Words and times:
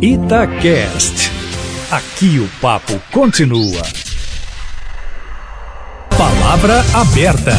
Itacast. 0.00 1.32
Aqui 1.90 2.38
o 2.38 2.46
papo 2.60 3.00
continua. 3.10 3.82
Palavra 6.18 6.84
aberta. 6.92 7.52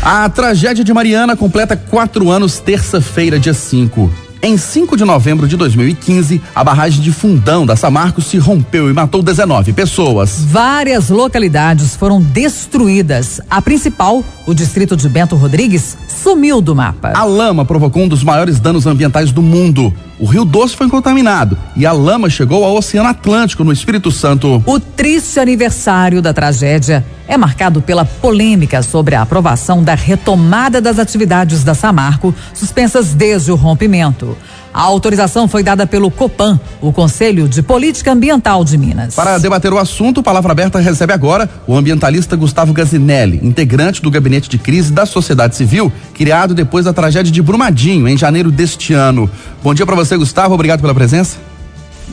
A 0.00 0.26
tragédia 0.30 0.82
de 0.82 0.94
Mariana 0.94 1.36
completa 1.36 1.76
quatro 1.76 2.30
anos, 2.30 2.58
terça-feira, 2.60 3.38
dia 3.38 3.52
5. 3.52 4.29
Em 4.42 4.56
5 4.56 4.96
de 4.96 5.04
novembro 5.04 5.46
de 5.46 5.54
2015, 5.54 6.40
a 6.54 6.64
barragem 6.64 7.02
de 7.02 7.12
Fundão 7.12 7.66
da 7.66 7.76
Samarco 7.76 8.22
se 8.22 8.38
rompeu 8.38 8.88
e 8.88 8.92
matou 8.94 9.22
19 9.22 9.74
pessoas. 9.74 10.42
Várias 10.46 11.10
localidades 11.10 11.94
foram 11.94 12.22
destruídas. 12.22 13.38
A 13.50 13.60
principal, 13.60 14.24
o 14.46 14.54
distrito 14.54 14.96
de 14.96 15.10
Bento 15.10 15.36
Rodrigues, 15.36 15.94
sumiu 16.08 16.62
do 16.62 16.74
mapa. 16.74 17.12
A 17.14 17.24
lama 17.24 17.66
provocou 17.66 18.04
um 18.04 18.08
dos 18.08 18.24
maiores 18.24 18.58
danos 18.58 18.86
ambientais 18.86 19.30
do 19.30 19.42
mundo. 19.42 19.92
O 20.18 20.24
Rio 20.24 20.46
Doce 20.46 20.74
foi 20.74 20.88
contaminado 20.88 21.56
e 21.76 21.84
a 21.84 21.92
lama 21.92 22.30
chegou 22.30 22.64
ao 22.64 22.76
Oceano 22.76 23.10
Atlântico, 23.10 23.62
no 23.62 23.72
Espírito 23.72 24.10
Santo. 24.10 24.62
O 24.64 24.80
triste 24.80 25.38
aniversário 25.38 26.22
da 26.22 26.32
tragédia 26.32 27.04
é 27.30 27.36
marcado 27.36 27.80
pela 27.80 28.04
polêmica 28.04 28.82
sobre 28.82 29.14
a 29.14 29.22
aprovação 29.22 29.84
da 29.84 29.94
retomada 29.94 30.80
das 30.80 30.98
atividades 30.98 31.62
da 31.62 31.74
Samarco, 31.74 32.34
suspensas 32.52 33.14
desde 33.14 33.52
o 33.52 33.54
rompimento. 33.54 34.36
A 34.74 34.82
autorização 34.82 35.46
foi 35.46 35.62
dada 35.62 35.86
pelo 35.86 36.10
COPAN, 36.10 36.58
o 36.80 36.92
Conselho 36.92 37.48
de 37.48 37.62
Política 37.62 38.12
Ambiental 38.12 38.64
de 38.64 38.76
Minas. 38.76 39.14
Para 39.14 39.38
debater 39.38 39.72
o 39.72 39.78
assunto, 39.78 40.24
Palavra 40.24 40.50
Aberta 40.50 40.80
recebe 40.80 41.12
agora 41.12 41.48
o 41.68 41.76
ambientalista 41.76 42.34
Gustavo 42.34 42.72
Gazinelli, 42.72 43.40
integrante 43.42 44.02
do 44.02 44.10
Gabinete 44.10 44.48
de 44.48 44.58
Crise 44.58 44.92
da 44.92 45.06
Sociedade 45.06 45.54
Civil, 45.54 45.92
criado 46.12 46.52
depois 46.52 46.84
da 46.84 46.92
tragédia 46.92 47.32
de 47.32 47.42
Brumadinho, 47.42 48.08
em 48.08 48.18
janeiro 48.18 48.50
deste 48.50 48.92
ano. 48.92 49.30
Bom 49.62 49.72
dia 49.72 49.86
para 49.86 49.94
você, 49.94 50.16
Gustavo. 50.16 50.54
Obrigado 50.54 50.80
pela 50.80 50.94
presença. 50.94 51.49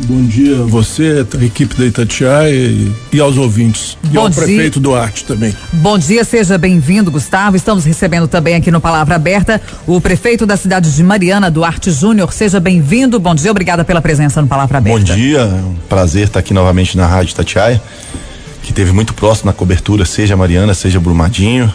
Bom 0.05 0.23
dia 0.25 0.61
a 0.61 0.63
você, 0.63 1.25
a 1.39 1.43
equipe 1.43 1.75
da 1.75 1.85
Itatiaia 1.85 2.53
e, 2.53 2.91
e 3.11 3.19
aos 3.19 3.35
ouvintes. 3.35 3.97
Bom 4.03 4.13
e 4.13 4.17
ao 4.17 4.29
dia. 4.29 4.43
prefeito 4.43 4.79
Duarte 4.79 5.25
também. 5.25 5.55
Bom 5.73 5.97
dia, 5.97 6.23
seja 6.23 6.55
bem-vindo, 6.55 7.09
Gustavo. 7.09 7.55
Estamos 7.55 7.83
recebendo 7.83 8.27
também 8.27 8.53
aqui 8.53 8.69
no 8.69 8.79
Palavra 8.79 9.15
Aberta 9.15 9.59
o 9.87 9.99
prefeito 9.99 10.45
da 10.45 10.55
cidade 10.55 10.93
de 10.93 11.03
Mariana, 11.03 11.49
Duarte 11.49 11.89
Júnior. 11.89 12.31
Seja 12.31 12.59
bem-vindo. 12.59 13.19
Bom 13.19 13.33
dia, 13.33 13.49
obrigada 13.49 13.83
pela 13.83 13.99
presença 13.99 14.39
no 14.39 14.47
Palavra 14.47 14.77
Aberta. 14.77 14.99
Bom 14.99 15.03
dia, 15.03 15.39
é 15.39 15.45
um 15.45 15.75
prazer 15.89 16.27
estar 16.27 16.39
aqui 16.39 16.53
novamente 16.53 16.95
na 16.95 17.07
Rádio 17.07 17.33
Tatiaia, 17.33 17.81
que 18.61 18.71
teve 18.71 18.91
muito 18.91 19.15
próximo 19.15 19.47
na 19.47 19.53
cobertura, 19.53 20.05
seja 20.05 20.37
Mariana, 20.37 20.75
seja 20.75 20.99
Brumadinho. 20.99 21.73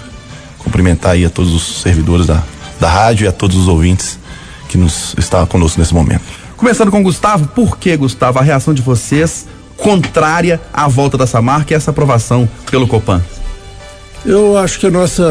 Cumprimentar 0.58 1.12
aí 1.12 1.25
a 1.25 1.30
todos 1.30 1.52
os 1.52 1.82
servidores 1.82 2.27
da, 2.27 2.41
da 2.78 2.88
rádio 2.88 3.25
e 3.25 3.28
a 3.28 3.32
todos 3.32 3.56
os 3.56 3.66
ouvintes 3.66 4.16
que 4.69 4.78
nos 4.78 5.12
está 5.19 5.44
conosco 5.44 5.80
nesse 5.80 5.92
momento. 5.92 6.41
Começando 6.62 6.92
com 6.92 7.02
Gustavo, 7.02 7.48
por 7.48 7.77
que, 7.77 7.96
Gustavo, 7.96 8.38
a 8.38 8.42
reação 8.42 8.72
de 8.72 8.80
vocês 8.80 9.48
contrária 9.77 10.60
à 10.72 10.86
volta 10.86 11.19
da 11.19 11.27
Samarco 11.27 11.72
e 11.72 11.74
essa 11.74 11.91
aprovação 11.91 12.48
pelo 12.70 12.86
Copan? 12.86 13.20
Eu 14.24 14.56
acho 14.56 14.78
que 14.78 14.86
a 14.86 14.91
nossa 14.91 15.24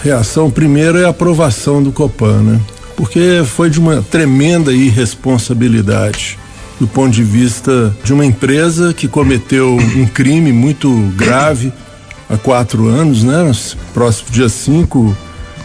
reação 0.00 0.48
primeiro 0.48 0.96
é 0.96 1.06
a 1.06 1.08
aprovação 1.08 1.82
do 1.82 1.90
Copan, 1.90 2.40
né? 2.40 2.60
Porque 2.96 3.42
foi 3.44 3.68
de 3.68 3.80
uma 3.80 4.00
tremenda 4.00 4.72
irresponsabilidade 4.72 6.38
do 6.78 6.86
ponto 6.86 7.10
de 7.10 7.24
vista 7.24 7.92
de 8.04 8.12
uma 8.12 8.24
empresa 8.24 8.94
que 8.94 9.08
cometeu 9.08 9.74
um 9.74 10.06
crime 10.06 10.52
muito 10.52 10.88
grave 11.16 11.72
há 12.30 12.36
quatro 12.36 12.86
anos, 12.86 13.24
né? 13.24 13.50
Próximo 13.92 14.30
dia 14.30 14.48
5, 14.48 15.16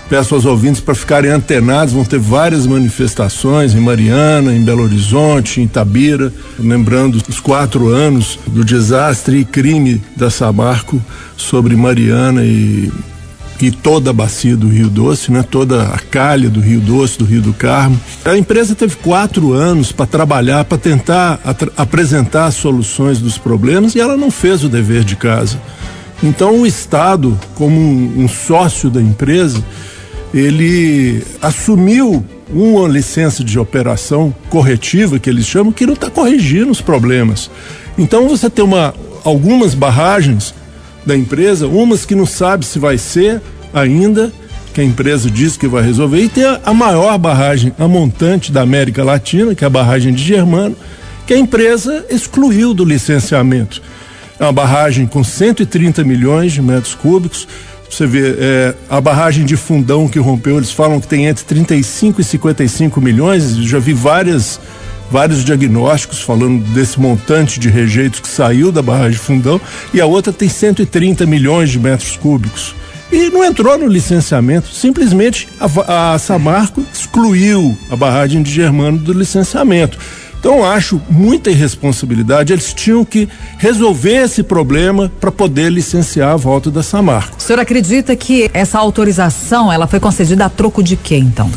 peço 0.10 0.36
aos 0.36 0.46
ouvintes 0.46 0.82
para 0.82 0.96
ficarem 0.96 1.32
antenados, 1.32 1.94
vão 1.94 2.06
ter 2.06 2.20
várias 2.20 2.66
manifestações 2.66 3.76
em 3.76 3.80
Mariana, 3.80 4.54
em 4.54 4.62
Belo 4.62 4.84
Horizonte, 4.84 5.60
em 5.60 5.66
Itabira, 5.66 6.32
lembrando 6.60 7.22
os 7.28 7.40
quatro 7.40 7.90
anos 7.90 8.40
do 8.48 8.64
desastre 8.64 9.40
e 9.40 9.46
crime 9.46 10.02
da 10.16 10.30
Samarco 10.30 11.02
sobre 11.36 11.76
Mariana 11.76 12.44
e, 12.44 12.92
e 13.62 13.70
toda 13.70 14.12
a 14.12 14.14
bacia 14.14 14.56
do 14.56 14.68
Rio 14.68 14.90
Doce, 14.90 15.32
né? 15.32 15.44
toda 15.44 15.84
a 15.84 16.00
calha 16.00 16.50
do 16.50 16.62
Rio 16.62 16.80
Doce, 16.80 17.18
do 17.18 17.26
Rio 17.26 17.42
do 17.42 17.54
Carmo. 17.54 18.00
A 18.24 18.38
empresa 18.38 18.76
teve 18.76 18.96
quatro 18.98 19.54
anos 19.54 19.92
para 19.92 20.06
trabalhar, 20.06 20.64
para 20.64 20.78
tentar 20.78 21.40
apresentar 21.76 22.52
soluções 22.52 23.20
dos 23.20 23.38
problemas 23.38 23.94
e 23.96 24.00
ela 24.00 24.16
não 24.16 24.32
fez 24.32 24.64
o 24.64 24.70
dever 24.70 25.04
de 25.04 25.16
casa. 25.16 25.60
Então 26.24 26.62
o 26.62 26.66
Estado, 26.66 27.38
como 27.54 27.80
um, 27.80 28.24
um 28.24 28.28
sócio 28.28 28.90
da 28.90 29.02
empresa, 29.02 29.64
ele 30.34 31.24
assumiu 31.42 32.24
uma 32.50 32.88
licença 32.88 33.44
de 33.44 33.60
operação 33.60 34.34
corretiva, 34.50 35.20
que 35.20 35.30
eles 35.30 35.46
chamam, 35.46 35.72
que 35.72 35.86
não 35.86 35.94
está 35.94 36.10
corrigindo 36.10 36.72
os 36.72 36.82
problemas. 36.82 37.50
Então 37.98 38.28
você 38.28 38.50
tem 38.50 38.64
uma, 38.64 38.94
algumas 39.24 39.74
barragens 39.74 40.54
da 41.06 41.16
empresa, 41.16 41.68
umas 41.68 42.06
que 42.06 42.16
não 42.16 42.26
sabe 42.26 42.66
se 42.66 42.80
vai 42.80 42.98
ser 42.98 43.42
ainda, 43.74 44.32
que 44.74 44.82
a 44.82 44.84
empresa 44.84 45.30
diz 45.30 45.58
que 45.58 45.68
vai 45.68 45.84
resolver, 45.84 46.22
e 46.22 46.30
tem 46.30 46.44
a, 46.44 46.62
a 46.66 46.74
maior 46.74 47.18
barragem, 47.18 47.74
a 47.80 47.88
montante 47.88 48.52
da 48.52 48.62
América 48.62 49.04
Latina, 49.04 49.56
que 49.56 49.64
é 49.64 49.68
a 49.68 49.70
barragem 49.70 50.14
de 50.14 50.24
Germano, 50.24 50.76
que 51.26 51.34
a 51.34 51.38
empresa 51.38 52.06
excluiu 52.10 52.74
do 52.74 52.86
licenciamento. 52.86 53.82
É 54.40 54.44
uma 54.44 54.54
barragem 54.54 55.08
com 55.08 55.24
130 55.24 56.04
milhões 56.04 56.54
de 56.54 56.62
metros 56.62 56.94
cúbicos, 56.94 57.48
você 57.90 58.06
vê, 58.06 58.36
é, 58.38 58.76
a 58.90 59.00
barragem 59.00 59.46
de 59.46 59.56
fundão 59.56 60.08
que 60.08 60.20
rompeu, 60.20 60.58
eles 60.58 60.72
falam 60.72 61.00
que 61.00 61.08
tem 61.08 61.26
entre 61.26 61.44
35 61.46 62.22
e 62.22 62.24
55 62.24 63.02
milhões. 63.02 63.56
Já 63.58 63.80
vi 63.80 63.94
várias, 63.94 64.60
vários 65.10 65.44
diagnósticos 65.44 66.22
falando 66.22 66.64
desse 66.74 67.00
montante 67.00 67.60
de 67.60 67.70
rejeitos 67.70 68.20
que 68.20 68.28
saiu 68.28 68.72
da 68.72 68.82
barragem 68.82 69.12
de 69.12 69.20
fundão, 69.20 69.60
e 69.94 70.02
a 70.02 70.06
outra 70.06 70.34
tem 70.34 70.50
130 70.50 71.26
milhões 71.26 71.70
de 71.70 71.80
metros 71.80 72.18
cúbicos. 72.18 72.76
E 73.10 73.30
não 73.30 73.44
entrou 73.44 73.78
no 73.78 73.88
licenciamento, 73.88 74.68
simplesmente 74.68 75.48
a, 75.60 76.14
a 76.14 76.20
Samarco 76.20 76.86
excluiu 76.94 77.78
a 77.90 77.96
barragem 77.96 78.44
de 78.44 78.52
Germano 78.52 78.98
do 78.98 79.14
licenciamento. 79.14 79.98
Então 80.40 80.64
acho 80.64 81.02
muita 81.10 81.50
irresponsabilidade. 81.50 82.54
Eles 82.54 82.74
tinham 82.74 83.04
que 83.04 83.28
resolver 83.58 84.24
esse 84.24 84.44
problema 84.44 85.12
para 85.20 85.32
poder 85.32 85.72
licenciar 85.72 86.32
a 86.32 86.36
volta 86.36 86.70
da 86.70 86.84
Samarco. 86.84 87.38
O 87.38 87.42
senhor 87.42 87.60
acredita 87.60 88.16
que 88.16 88.50
essa 88.54 88.78
autorização 88.78 89.72
ela 89.72 89.88
foi 89.88 90.00
concedida 90.00 90.46
a 90.46 90.50
troco 90.50 90.84
de 90.84 90.96
quê, 90.96 91.18
então? 91.18 91.52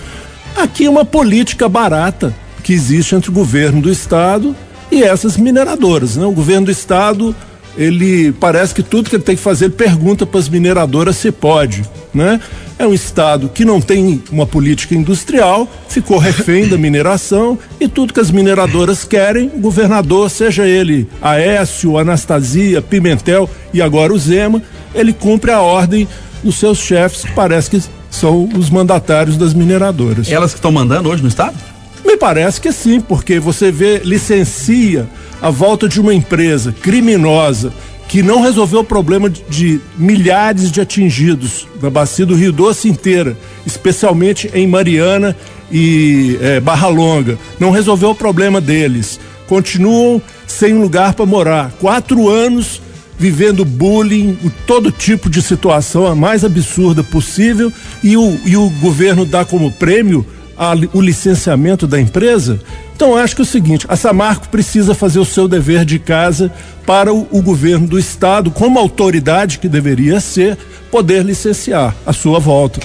Aqui 0.56 0.86
é 0.86 0.90
uma 0.90 1.04
política 1.04 1.68
barata 1.68 2.34
que 2.62 2.72
existe 2.72 3.14
entre 3.14 3.30
o 3.30 3.32
governo 3.32 3.80
do 3.80 3.90
estado 3.90 4.54
e 4.90 5.02
essas 5.02 5.36
mineradoras, 5.36 6.16
né? 6.16 6.26
O 6.26 6.32
governo 6.32 6.66
do 6.66 6.72
estado 6.72 7.34
ele 7.76 8.32
parece 8.32 8.74
que 8.74 8.82
tudo 8.82 9.08
que 9.08 9.16
ele 9.16 9.22
tem 9.22 9.36
que 9.36 9.42
fazer 9.42 9.66
ele 9.66 9.74
pergunta 9.74 10.26
para 10.26 10.40
as 10.40 10.48
mineradoras 10.48 11.16
se 11.16 11.30
pode, 11.30 11.84
né? 12.12 12.40
É 12.80 12.86
um 12.86 12.94
estado 12.94 13.50
que 13.50 13.62
não 13.62 13.78
tem 13.78 14.22
uma 14.32 14.46
política 14.46 14.94
industrial, 14.94 15.68
ficou 15.86 16.16
refém 16.16 16.66
da 16.66 16.78
mineração 16.78 17.58
e 17.78 17.86
tudo 17.86 18.14
que 18.14 18.20
as 18.20 18.30
mineradoras 18.30 19.04
querem, 19.04 19.48
o 19.54 19.58
governador, 19.58 20.30
seja 20.30 20.66
ele 20.66 21.06
Aécio, 21.20 21.98
Anastasia, 21.98 22.80
Pimentel 22.80 23.50
e 23.74 23.82
agora 23.82 24.14
o 24.14 24.18
Zema, 24.18 24.62
ele 24.94 25.12
cumpre 25.12 25.50
a 25.50 25.60
ordem 25.60 26.08
dos 26.42 26.54
seus 26.54 26.78
chefes, 26.78 27.22
que 27.22 27.32
parece 27.32 27.68
que 27.68 27.82
são 28.10 28.48
os 28.56 28.70
mandatários 28.70 29.36
das 29.36 29.52
mineradoras. 29.52 30.32
Elas 30.32 30.52
que 30.52 30.58
estão 30.58 30.72
mandando 30.72 31.10
hoje 31.10 31.22
no 31.22 31.28
estado? 31.28 31.58
Me 32.02 32.16
parece 32.16 32.62
que 32.62 32.72
sim, 32.72 32.98
porque 32.98 33.38
você 33.38 33.70
vê, 33.70 33.98
licencia 33.98 35.06
a 35.42 35.50
volta 35.50 35.86
de 35.86 36.00
uma 36.00 36.14
empresa 36.14 36.72
criminosa 36.72 37.74
que 38.10 38.24
não 38.24 38.42
resolveu 38.42 38.80
o 38.80 38.84
problema 38.84 39.30
de, 39.30 39.44
de, 39.48 39.80
milhares 39.96 40.72
de 40.72 40.80
atingidos 40.80 41.68
na 41.80 41.88
bacia 41.88 42.26
do 42.26 42.34
Rio 42.34 42.50
Doce 42.50 42.88
inteira, 42.88 43.36
especialmente 43.64 44.50
em 44.52 44.66
Mariana 44.66 45.36
e 45.70 46.36
é, 46.42 46.58
Barra 46.58 46.88
Longa. 46.88 47.38
Não 47.60 47.70
resolveu 47.70 48.10
o 48.10 48.14
problema 48.14 48.60
deles. 48.60 49.20
Continuam 49.46 50.20
sem 50.44 50.74
lugar 50.74 51.14
para 51.14 51.24
morar. 51.24 51.70
Quatro 51.78 52.28
anos 52.28 52.82
vivendo 53.16 53.64
bullying, 53.64 54.36
todo 54.66 54.90
tipo 54.90 55.30
de 55.30 55.40
situação 55.40 56.04
a 56.04 56.14
mais 56.14 56.44
absurda 56.44 57.04
possível 57.04 57.72
e 58.02 58.16
o, 58.16 58.40
e 58.44 58.56
o 58.56 58.68
governo 58.80 59.24
dá 59.24 59.44
como 59.44 59.70
prêmio 59.70 60.26
a, 60.58 60.72
o 60.92 61.00
licenciamento 61.00 61.86
da 61.86 62.00
empresa. 62.00 62.60
Então 63.00 63.16
acho 63.16 63.34
que 63.34 63.40
é 63.40 63.44
o 63.44 63.46
seguinte, 63.46 63.86
a 63.88 63.96
Samarco 63.96 64.46
precisa 64.50 64.94
fazer 64.94 65.18
o 65.18 65.24
seu 65.24 65.48
dever 65.48 65.86
de 65.86 65.98
casa 65.98 66.52
para 66.84 67.14
o, 67.14 67.26
o 67.30 67.40
governo 67.40 67.86
do 67.86 67.98
estado, 67.98 68.50
como 68.50 68.78
autoridade 68.78 69.58
que 69.58 69.70
deveria 69.70 70.20
ser, 70.20 70.58
poder 70.90 71.24
licenciar 71.24 71.96
a 72.04 72.12
sua 72.12 72.38
volta. 72.38 72.78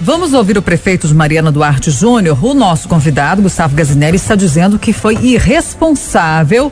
Vamos 0.00 0.32
ouvir 0.34 0.56
o 0.56 0.62
prefeito 0.62 1.08
de 1.08 1.14
Mariana 1.14 1.50
Duarte 1.50 1.90
Júnior. 1.90 2.38
O 2.44 2.54
nosso 2.54 2.88
convidado, 2.88 3.42
Gustavo 3.42 3.74
Gazinelli, 3.74 4.14
está 4.14 4.36
dizendo 4.36 4.78
que 4.78 4.92
foi 4.92 5.18
irresponsável 5.20 6.70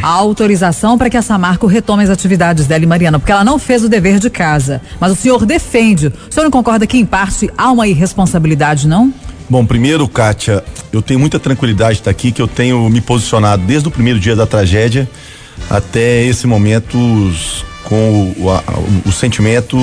a 0.00 0.06
autorização 0.06 0.96
para 0.96 1.10
que 1.10 1.16
a 1.16 1.22
Samarco 1.22 1.66
retome 1.66 2.04
as 2.04 2.10
atividades 2.10 2.68
dela 2.68 2.84
em 2.84 2.86
Mariana, 2.86 3.18
porque 3.18 3.32
ela 3.32 3.42
não 3.42 3.58
fez 3.58 3.82
o 3.82 3.88
dever 3.88 4.20
de 4.20 4.30
casa. 4.30 4.80
Mas 5.00 5.10
o 5.10 5.16
senhor 5.16 5.44
defende. 5.44 6.06
O 6.06 6.32
senhor 6.32 6.44
não 6.44 6.52
concorda 6.52 6.86
que, 6.86 6.98
em 6.98 7.04
parte, 7.04 7.50
há 7.58 7.72
uma 7.72 7.88
irresponsabilidade, 7.88 8.86
não? 8.86 9.12
Bom, 9.50 9.64
primeiro, 9.64 10.06
Kátia, 10.06 10.62
eu 10.92 11.00
tenho 11.00 11.18
muita 11.18 11.38
tranquilidade 11.38 11.94
de 11.94 12.00
estar 12.00 12.10
aqui, 12.10 12.30
que 12.30 12.42
eu 12.42 12.46
tenho 12.46 12.86
me 12.90 13.00
posicionado 13.00 13.62
desde 13.64 13.88
o 13.88 13.90
primeiro 13.90 14.20
dia 14.20 14.36
da 14.36 14.46
tragédia 14.46 15.08
até 15.70 16.22
esse 16.22 16.46
momento 16.46 16.98
com 17.84 18.34
o, 18.36 18.50
a, 18.50 18.62
o, 19.06 19.10
sentimento 19.10 19.78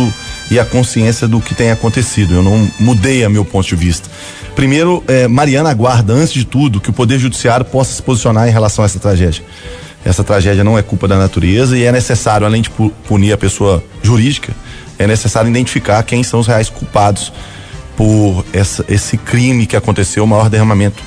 e 0.52 0.60
a 0.60 0.66
consciência 0.66 1.28
do 1.28 1.42
que 1.42 1.56
tem 1.56 1.72
acontecido. 1.72 2.36
Eu 2.36 2.44
não 2.44 2.72
mudei 2.80 3.24
a 3.26 3.30
meu 3.30 3.44
ponto 3.44 3.68
de 3.68 3.76
vista. 3.76 4.08
Primeiro, 4.56 5.04
eh, 5.08 5.28
Mariana 5.28 5.72
aguarda, 5.72 6.14
antes 6.14 6.32
de 6.32 6.46
tudo, 6.46 6.80
que 6.80 6.92
o 6.92 6.94
Poder 6.94 7.18
Judiciário 7.18 7.66
possa 7.66 7.92
se 7.92 8.04
posicionar 8.04 8.48
em 8.48 8.52
relação 8.52 8.84
a 8.84 8.86
essa 8.86 9.00
tragédia. 9.00 9.44
Essa 10.06 10.24
tragédia 10.24 10.64
não 10.64 10.78
é 10.78 10.84
culpa 10.84 11.08
da 11.08 11.18
natureza 11.18 11.76
e 11.76 11.84
é 11.84 11.92
necessário, 11.92 12.46
além 12.46 12.62
de 12.62 12.70
punir 12.70 13.34
a 13.34 13.38
pessoa 13.38 13.84
jurídica, 14.04 14.54
é 15.00 15.08
necessário 15.08 15.50
identificar 15.50 16.04
quem 16.04 16.22
são 16.22 16.40
os 16.40 16.46
reais 16.46 16.70
culpados 16.70 17.34
por 17.96 18.46
essa, 18.54 18.86
esse 18.88 19.18
crime 19.18 19.66
que 19.66 19.76
aconteceu, 19.76 20.24
o 20.24 20.28
maior 20.28 20.50
derramamento 20.50 21.02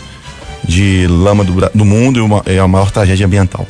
de 0.65 1.07
lama 1.07 1.45
do, 1.45 1.71
do 1.75 1.85
mundo 1.85 2.19
e, 2.19 2.23
uma, 2.23 2.43
a 2.63 2.69
maior 2.69 2.91
tragédia 2.91 3.27
ambiental. 3.27 3.67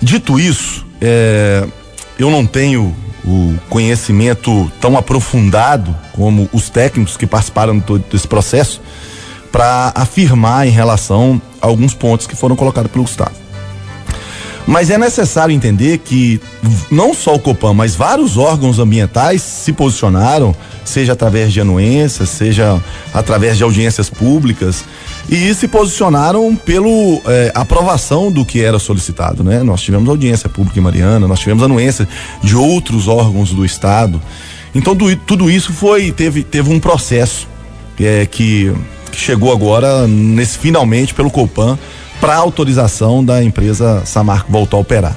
Dito 0.00 0.38
isso, 0.38 0.86
é, 1.00 1.66
eu 2.18 2.30
não 2.30 2.44
tenho 2.44 2.94
o 3.24 3.54
conhecimento 3.70 4.70
tão 4.80 4.98
aprofundado 4.98 5.96
como 6.12 6.48
os 6.52 6.68
técnicos 6.68 7.16
que 7.16 7.26
participaram 7.26 7.82
desse 8.10 8.28
processo 8.28 8.82
para 9.50 9.92
afirmar 9.94 10.66
em 10.66 10.70
relação 10.70 11.40
a 11.60 11.66
alguns 11.66 11.94
pontos 11.94 12.26
que 12.26 12.36
foram 12.36 12.54
colocados 12.54 12.90
pelo 12.90 13.04
Gustavo. 13.04 13.43
Mas 14.66 14.88
é 14.88 14.96
necessário 14.96 15.54
entender 15.54 15.98
que 15.98 16.40
não 16.90 17.12
só 17.12 17.34
o 17.34 17.38
Copan, 17.38 17.74
mas 17.74 17.94
vários 17.94 18.38
órgãos 18.38 18.78
ambientais 18.78 19.42
se 19.42 19.72
posicionaram, 19.74 20.56
seja 20.84 21.12
através 21.12 21.52
de 21.52 21.60
anuências, 21.60 22.30
seja 22.30 22.82
através 23.12 23.58
de 23.58 23.62
audiências 23.62 24.08
públicas, 24.08 24.84
e 25.28 25.52
se 25.54 25.68
posicionaram 25.68 26.56
pelo 26.56 27.20
eh, 27.26 27.52
aprovação 27.54 28.32
do 28.32 28.44
que 28.44 28.60
era 28.60 28.78
solicitado, 28.78 29.44
né? 29.44 29.62
Nós 29.62 29.82
tivemos 29.82 30.08
audiência 30.08 30.48
pública 30.48 30.78
em 30.78 30.82
Mariana, 30.82 31.28
nós 31.28 31.40
tivemos 31.40 31.62
anuência 31.62 32.08
de 32.42 32.56
outros 32.56 33.06
órgãos 33.06 33.50
do 33.50 33.64
estado. 33.64 34.20
Então 34.74 34.94
do, 34.94 35.14
tudo 35.16 35.50
isso 35.50 35.72
foi 35.72 36.10
teve 36.10 36.42
teve 36.42 36.72
um 36.72 36.80
processo 36.80 37.46
eh, 38.00 38.26
que, 38.30 38.72
que 39.10 39.18
chegou 39.18 39.52
agora 39.52 40.06
nesse 40.06 40.58
finalmente 40.58 41.14
pelo 41.14 41.30
Copan 41.30 41.78
para 42.24 42.36
autorização 42.36 43.22
da 43.22 43.44
empresa 43.44 44.02
Samarco 44.06 44.50
voltar 44.50 44.78
a 44.78 44.80
operar. 44.80 45.16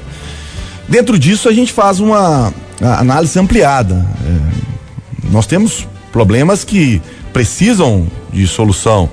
Dentro 0.90 1.18
disso, 1.18 1.48
a 1.48 1.54
gente 1.54 1.72
faz 1.72 2.02
uma 2.02 2.54
análise 2.82 3.40
ampliada. 3.40 4.06
É, 4.26 5.32
nós 5.32 5.48
temos 5.48 5.88
problemas 6.12 6.66
que 6.66 7.02
precisam 7.32 8.06
de 8.34 8.46
solução. 8.46 9.10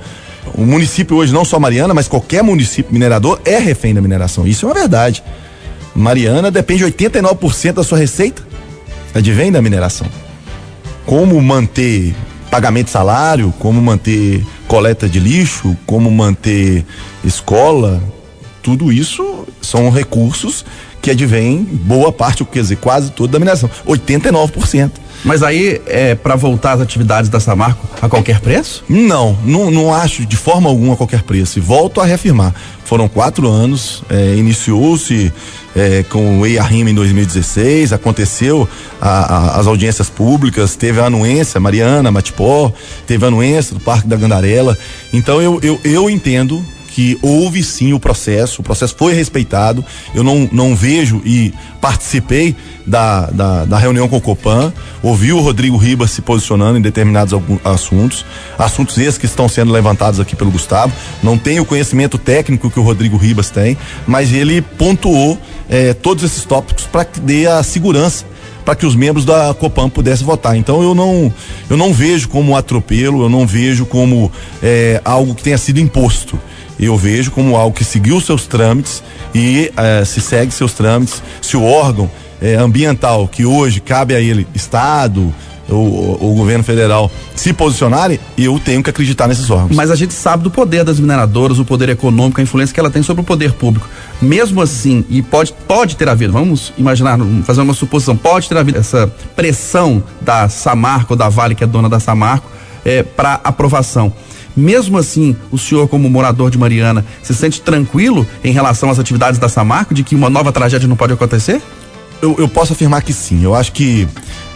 O 0.55 0.62
município 0.62 1.17
hoje, 1.17 1.32
não 1.32 1.44
só 1.44 1.61
Mariana, 1.61 1.94
mas 1.94 2.08
qualquer 2.08 2.43
município 2.43 2.93
minerador 2.93 3.41
é 3.44 3.58
refém 3.58 3.94
da 3.94 4.00
mineração. 4.00 4.44
Isso 4.44 4.67
é 4.67 4.69
uma 4.69 4.75
verdade. 4.75 5.23
Mariana 5.94 6.50
depende 6.50 6.85
89% 6.85 7.75
da 7.75 7.85
sua 7.85 7.96
receita 7.96 8.43
advém 9.14 9.52
da 9.52 9.62
mineração. 9.62 10.08
Como 11.06 11.41
manter 11.41 12.12
pagamento 12.54 12.86
de 12.86 12.92
salário, 12.92 13.52
como 13.58 13.82
manter 13.82 14.46
coleta 14.68 15.08
de 15.08 15.18
lixo, 15.18 15.76
como 15.84 16.08
manter 16.08 16.86
escola, 17.24 18.00
tudo 18.62 18.92
isso 18.92 19.44
são 19.60 19.90
recursos 19.90 20.64
que 21.02 21.10
advêm 21.10 21.64
boa 21.64 22.12
parte, 22.12 22.44
quer 22.44 22.60
dizer, 22.60 22.76
quase 22.76 23.10
toda 23.10 23.32
da 23.32 23.38
mineração, 23.40 23.68
89%. 23.84 24.92
Mas 25.24 25.42
aí 25.42 25.80
é 25.86 26.14
para 26.14 26.36
voltar 26.36 26.72
às 26.72 26.80
atividades 26.82 27.30
da 27.30 27.40
Samarco 27.40 27.88
a 28.02 28.08
qualquer 28.08 28.40
preço? 28.40 28.84
Não, 28.88 29.36
não, 29.42 29.70
não 29.70 29.92
acho 29.92 30.26
de 30.26 30.36
forma 30.36 30.68
alguma 30.68 30.92
a 30.92 30.96
qualquer 30.96 31.22
preço. 31.22 31.58
E 31.58 31.62
volto 31.62 32.00
a 32.00 32.04
reafirmar. 32.04 32.54
Foram 32.84 33.08
quatro 33.08 33.48
anos, 33.48 34.02
é, 34.10 34.34
iniciou-se 34.36 35.32
é, 35.74 36.02
com 36.04 36.40
o 36.40 36.46
EIARIM 36.46 36.90
em 36.90 36.94
2016, 36.94 37.94
aconteceu 37.94 38.68
a, 39.00 39.08
a, 39.08 39.60
as 39.60 39.66
audiências 39.66 40.10
públicas, 40.10 40.76
teve 40.76 41.00
a 41.00 41.06
anuência, 41.06 41.58
Mariana, 41.58 42.10
Matipó, 42.10 42.70
teve 43.06 43.24
a 43.24 43.28
anuência 43.28 43.74
do 43.74 43.80
Parque 43.80 44.06
da 44.06 44.16
Gandarela. 44.16 44.76
Então 45.12 45.40
eu, 45.40 45.58
eu, 45.62 45.80
eu 45.82 46.10
entendo 46.10 46.62
que 46.94 47.19
houve 47.20 47.61
sim 47.64 47.93
o 47.93 47.99
processo, 47.99 48.61
o 48.61 48.64
processo 48.64 48.94
foi 48.96 49.14
respeitado. 49.14 49.85
Eu 50.14 50.23
não, 50.23 50.49
não 50.52 50.76
vejo 50.76 51.20
e 51.25 51.52
participei 51.81 52.55
da, 52.87 53.26
da, 53.31 53.64
da, 53.64 53.79
reunião 53.79 54.08
com 54.08 54.17
o 54.17 54.20
Copan, 54.20 54.73
ouvi 55.02 55.32
o 55.32 55.41
Rodrigo 55.41 55.76
Ribas 55.76 56.12
se 56.12 56.23
posicionando 56.23 56.79
em 56.79 56.81
determinados 56.81 57.35
assuntos, 57.64 58.25
assuntos 58.56 58.96
esses 58.96 59.19
que 59.19 59.26
estão 59.26 59.49
sendo 59.49 59.73
levantados 59.73 60.20
aqui 60.20 60.37
pelo 60.37 60.52
Gustavo. 60.52 60.93
Não 61.20 61.37
tenho 61.37 61.64
o 61.64 61.67
conhecimento 61.67 62.17
técnico 62.17 62.70
que 62.70 62.79
o 62.79 62.82
Rodrigo 62.85 63.17
Ribas 63.17 63.50
tem, 63.50 63.76
mas 64.06 64.32
ele 64.32 64.62
pontuou 64.62 65.37
eh, 65.69 65.94
todos 65.94 66.23
esses 66.23 66.44
tópicos 66.44 66.85
para 66.85 67.05
que 67.05 67.19
dê 67.19 67.49
a 67.49 67.61
segurança 67.64 68.25
para 68.64 68.75
que 68.76 68.87
os 68.87 68.94
membros 68.94 69.26
da 69.26 69.52
Copan 69.52 69.91
pudessem 69.91 70.25
votar. 70.25 70.56
Então 70.56 70.81
eu 70.81 70.94
não 70.94 71.31
eu 71.69 71.76
não 71.76 71.93
vejo 71.93 72.29
como 72.29 72.56
atropelo, 72.56 73.25
eu 73.25 73.29
não 73.29 73.46
vejo 73.46 73.85
como 73.85 74.31
eh, 74.62 75.00
algo 75.05 75.35
que 75.35 75.43
tenha 75.43 75.58
sido 75.58 75.81
imposto 75.81 76.38
eu 76.78 76.96
vejo 76.96 77.30
como 77.30 77.56
algo 77.56 77.76
que 77.76 77.84
seguiu 77.84 78.20
seus 78.20 78.46
trâmites 78.46 79.02
e 79.34 79.72
eh, 79.76 80.04
se 80.04 80.20
segue 80.20 80.52
seus 80.52 80.72
trâmites, 80.72 81.22
se 81.40 81.56
o 81.56 81.64
órgão 81.64 82.10
eh, 82.40 82.54
ambiental 82.54 83.28
que 83.28 83.44
hoje 83.44 83.80
cabe 83.80 84.14
a 84.14 84.20
ele, 84.20 84.46
Estado, 84.54 85.32
o, 85.68 86.34
governo 86.36 86.62
federal 86.62 87.10
se 87.34 87.52
posicionarem, 87.52 88.18
eu 88.36 88.58
tenho 88.58 88.82
que 88.82 88.90
acreditar 88.90 89.26
nesses 89.26 89.50
órgãos. 89.50 89.74
Mas 89.74 89.90
a 89.90 89.96
gente 89.96 90.12
sabe 90.12 90.42
do 90.42 90.50
poder 90.50 90.84
das 90.84 91.00
mineradoras, 91.00 91.58
o 91.58 91.64
poder 91.64 91.88
econômico, 91.88 92.40
a 92.40 92.42
influência 92.42 92.72
que 92.72 92.80
ela 92.80 92.90
tem 92.90 93.02
sobre 93.02 93.22
o 93.22 93.24
poder 93.24 93.52
público. 93.52 93.88
Mesmo 94.20 94.60
assim, 94.60 95.04
e 95.08 95.22
pode, 95.22 95.54
pode 95.66 95.96
ter 95.96 96.08
havido, 96.08 96.32
vamos 96.32 96.72
imaginar, 96.76 97.18
fazer 97.44 97.62
uma 97.62 97.74
suposição, 97.74 98.16
pode 98.16 98.48
ter 98.48 98.56
havido 98.56 98.78
essa 98.78 99.06
pressão 99.34 100.02
da 100.20 100.48
Samarco, 100.48 101.16
da 101.16 101.28
Vale, 101.28 101.54
que 101.54 101.64
é 101.64 101.66
dona 101.66 101.88
da 101.88 101.98
Samarco, 101.98 102.50
é, 102.84 103.02
para 103.02 103.40
aprovação. 103.42 104.12
Mesmo 104.56 104.98
assim, 104.98 105.36
o 105.50 105.58
senhor, 105.58 105.88
como 105.88 106.08
morador 106.08 106.50
de 106.50 106.58
Mariana, 106.58 107.04
se 107.22 107.34
sente 107.34 107.60
tranquilo 107.60 108.26
em 108.42 108.52
relação 108.52 108.90
às 108.90 108.98
atividades 108.98 109.38
da 109.38 109.48
Samarco, 109.48 109.94
de 109.94 110.04
que 110.04 110.14
uma 110.14 110.30
nova 110.30 110.52
tragédia 110.52 110.86
não 110.86 110.96
pode 110.96 111.12
acontecer? 111.12 111.60
Eu, 112.22 112.36
eu 112.38 112.48
posso 112.48 112.72
afirmar 112.72 113.02
que 113.02 113.12
sim. 113.12 113.42
Eu 113.42 113.54
acho 113.54 113.72
que, 113.72 114.06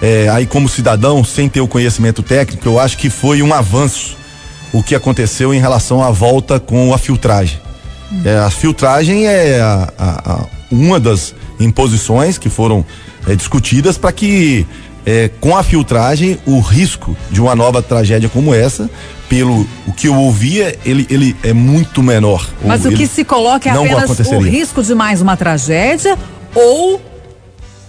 é, 0.00 0.28
aí, 0.28 0.46
como 0.46 0.68
cidadão, 0.68 1.24
sem 1.24 1.48
ter 1.48 1.60
o 1.60 1.68
conhecimento 1.68 2.22
técnico, 2.22 2.66
eu 2.68 2.78
acho 2.78 2.96
que 2.96 3.10
foi 3.10 3.42
um 3.42 3.52
avanço 3.52 4.16
o 4.72 4.82
que 4.82 4.94
aconteceu 4.94 5.52
em 5.52 5.60
relação 5.60 6.02
à 6.02 6.10
volta 6.10 6.60
com 6.60 6.92
a 6.92 6.98
filtragem. 6.98 7.58
É, 8.24 8.36
a 8.36 8.50
filtragem 8.50 9.26
é 9.26 9.60
a, 9.60 9.92
a, 9.98 10.32
a, 10.32 10.46
uma 10.70 10.98
das 10.98 11.34
imposições 11.60 12.38
que 12.38 12.48
foram 12.48 12.84
é, 13.26 13.34
discutidas 13.34 13.98
para 13.98 14.12
que 14.12 14.66
é, 15.04 15.30
com 15.40 15.56
a 15.56 15.62
filtragem, 15.62 16.38
o 16.46 16.60
risco 16.60 17.16
de 17.30 17.40
uma 17.40 17.54
nova 17.54 17.82
tragédia 17.82 18.28
como 18.28 18.54
essa, 18.54 18.90
pelo 19.28 19.66
o 19.86 19.92
que 19.92 20.08
eu 20.08 20.14
ouvia, 20.14 20.78
ele, 20.84 21.06
ele 21.10 21.36
é 21.42 21.52
muito 21.52 22.02
menor. 22.02 22.48
Mas 22.64 22.84
o 22.84 22.90
que 22.90 23.06
se 23.06 23.24
coloca 23.24 23.68
é 23.68 23.72
apenas 23.72 24.18
o 24.30 24.38
risco 24.40 24.82
de 24.82 24.94
mais 24.94 25.20
uma 25.20 25.36
tragédia 25.36 26.16
ou 26.54 27.00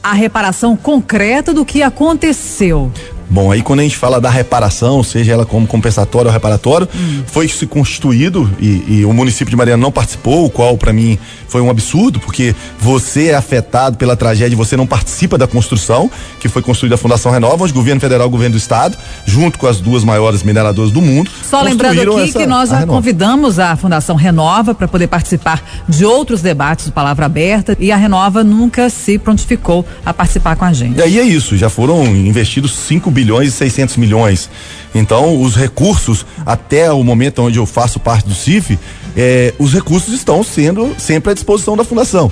a 0.04 0.14
reparação 0.14 0.76
concreta 0.76 1.54
do 1.54 1.66
que 1.66 1.82
aconteceu? 1.82 2.92
Bom, 3.30 3.52
aí 3.52 3.62
quando 3.62 3.82
a 3.82 3.84
gente 3.84 3.96
fala 3.96 4.20
da 4.20 4.30
reparação, 4.30 5.04
seja 5.04 5.34
ela 5.34 5.46
como 5.46 5.68
compensatório 5.68 6.28
ou 6.28 6.34
reparatório, 6.34 6.90
hum. 6.96 7.22
foi 7.28 7.48
se 7.48 7.68
constituído 7.68 8.50
e, 8.60 8.84
e, 8.88 9.06
o 9.06 9.14
município 9.14 9.52
de 9.52 9.56
Mariana 9.56 9.82
não 9.82 9.92
participou, 9.92 10.46
o 10.46 10.50
qual 10.50 10.76
para 10.78 10.92
mim 10.92 11.18
foi 11.48 11.62
um 11.62 11.70
absurdo, 11.70 12.20
porque 12.20 12.56
você 12.80 13.28
é 13.28 13.36
afetado 13.36 13.98
pela 13.98 14.16
tragédia, 14.16 14.58
você 14.58 14.76
não 14.76 14.88
participa 14.88 15.38
da 15.38 15.46
construção, 15.46 16.10
que 16.40 16.48
foi 16.48 16.62
construída 16.62 16.96
a 16.96 16.98
Fundação 16.98 17.32
Renova, 17.32 17.64
onde 17.64 17.72
o 17.72 17.76
governo 17.76 18.02
federal 18.02 18.26
e 18.26 18.30
o 18.30 18.32
governo 18.32 18.56
do 18.56 18.58
estado, 18.58 18.98
junto 19.26 19.60
com 19.60 19.68
as 19.68 19.80
duas 19.80 20.04
maiores 20.04 20.42
mineradoras 20.42 20.92
do 20.92 21.02
mundo. 21.02 21.30
Só 21.44 21.62
lembrando 21.62 22.02
aqui 22.02 22.30
essa, 22.30 22.40
que 22.40 22.46
nós 22.48 22.70
já 22.70 22.80
a 22.80 22.86
convidamos 22.88 23.60
a 23.60 23.76
Fundação 23.76 24.16
Renova 24.16 24.74
para 24.74 24.88
poder 24.88 25.08
participar 25.08 25.64
de 25.88 26.06
outros 26.06 26.42
debates 26.42 26.88
do 26.88 26.92
Palavra 26.92 27.26
Aberta 27.26 27.76
e 27.80 27.92
a 27.92 27.98
Renova 27.98 28.44
nunca 28.44 28.90
se 28.90 29.20
prontificou 29.20 29.86
a 30.06 30.14
participar 30.14 30.56
com 30.56 30.66
a 30.66 30.74
gente. 30.74 30.98
E 30.98 31.02
aí 31.02 31.20
é 31.20 31.24
isso, 31.24 31.56
já 31.58 31.70
foram 31.70 32.06
investidos 32.06 32.72
5 32.72 33.10
bilhões 33.12 33.19
e 33.20 33.52
600 33.52 33.98
milhões. 33.98 34.50
Então, 34.94 35.42
os 35.42 35.56
recursos, 35.56 36.26
até 36.46 36.92
o 36.92 37.04
momento 37.04 37.42
onde 37.42 37.58
eu 37.58 37.66
faço 37.66 38.00
parte 38.00 38.28
do 38.28 38.34
CIF, 38.34 38.78
eh, 39.16 39.54
os 39.60 39.74
recursos 39.74 40.14
estão 40.14 40.44
sendo 40.44 40.96
sempre 40.98 41.32
à 41.32 41.34
disposição 41.34 41.76
da 41.76 41.84
Fundação. 41.84 42.32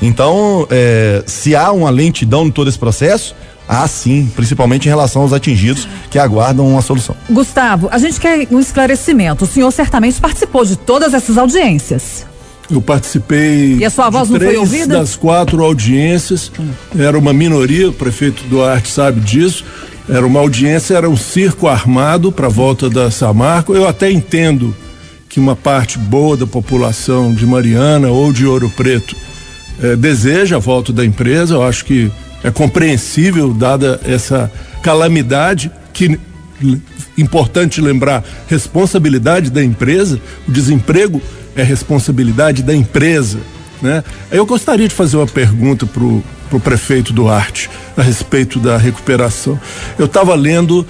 Então, 0.00 0.66
eh, 0.70 1.22
se 1.26 1.54
há 1.54 1.72
uma 1.72 1.90
lentidão 1.90 2.46
em 2.46 2.50
todo 2.50 2.68
esse 2.68 2.78
processo, 2.78 3.34
há 3.68 3.86
sim, 3.86 4.30
principalmente 4.34 4.86
em 4.86 4.88
relação 4.88 5.22
aos 5.22 5.32
atingidos 5.32 5.86
que 6.10 6.18
aguardam 6.18 6.66
uma 6.66 6.80
solução. 6.80 7.14
Gustavo, 7.28 7.88
a 7.90 7.98
gente 7.98 8.18
quer 8.18 8.46
um 8.50 8.60
esclarecimento. 8.60 9.44
O 9.44 9.46
senhor 9.46 9.70
certamente 9.70 10.20
participou 10.20 10.64
de 10.64 10.76
todas 10.76 11.12
essas 11.12 11.36
audiências. 11.36 12.26
Eu 12.70 12.82
participei. 12.82 13.76
E 13.76 13.84
a 13.84 13.90
sua 13.90 14.10
voz 14.10 14.28
não 14.28 14.38
foi 14.38 14.56
ouvida? 14.56 14.98
das 14.98 15.16
quatro 15.16 15.64
audiências. 15.64 16.52
Era 16.98 17.18
uma 17.18 17.32
minoria, 17.32 17.88
o 17.88 17.92
prefeito 17.92 18.44
Duarte 18.44 18.90
sabe 18.90 19.20
disso 19.20 19.64
Era 20.08 20.26
uma 20.26 20.40
audiência, 20.40 20.94
era 20.94 21.08
um 21.08 21.16
circo 21.16 21.68
armado 21.68 22.32
para 22.32 22.46
a 22.46 22.50
volta 22.50 22.88
da 22.88 23.10
Samarco. 23.10 23.74
Eu 23.74 23.86
até 23.86 24.10
entendo 24.10 24.74
que 25.28 25.38
uma 25.38 25.54
parte 25.54 25.98
boa 25.98 26.36
da 26.36 26.46
população 26.46 27.34
de 27.34 27.44
Mariana 27.44 28.08
ou 28.08 28.32
de 28.32 28.46
Ouro 28.46 28.70
Preto 28.70 29.14
eh, 29.82 29.96
deseja 29.96 30.56
a 30.56 30.58
volta 30.58 30.92
da 30.92 31.04
empresa. 31.04 31.54
Eu 31.54 31.62
acho 31.62 31.84
que 31.84 32.10
é 32.42 32.50
compreensível, 32.50 33.52
dada 33.52 34.00
essa 34.04 34.50
calamidade, 34.82 35.70
que 35.92 36.18
importante 37.16 37.80
lembrar, 37.80 38.24
responsabilidade 38.48 39.50
da 39.50 39.62
empresa, 39.62 40.20
o 40.46 40.52
desemprego 40.52 41.20
é 41.54 41.62
responsabilidade 41.62 42.62
da 42.62 42.74
empresa. 42.74 43.38
Né? 43.82 44.02
Eu 44.30 44.46
gostaria 44.46 44.88
de 44.88 44.94
fazer 44.94 45.16
uma 45.16 45.26
pergunta 45.26 45.86
para 46.48 46.56
o 46.56 46.60
prefeito 46.60 47.12
Duarte 47.12 47.70
a 47.96 48.02
respeito 48.02 48.58
da 48.58 48.76
recuperação. 48.76 49.58
Eu 49.98 50.06
estava 50.06 50.34
lendo 50.34 50.86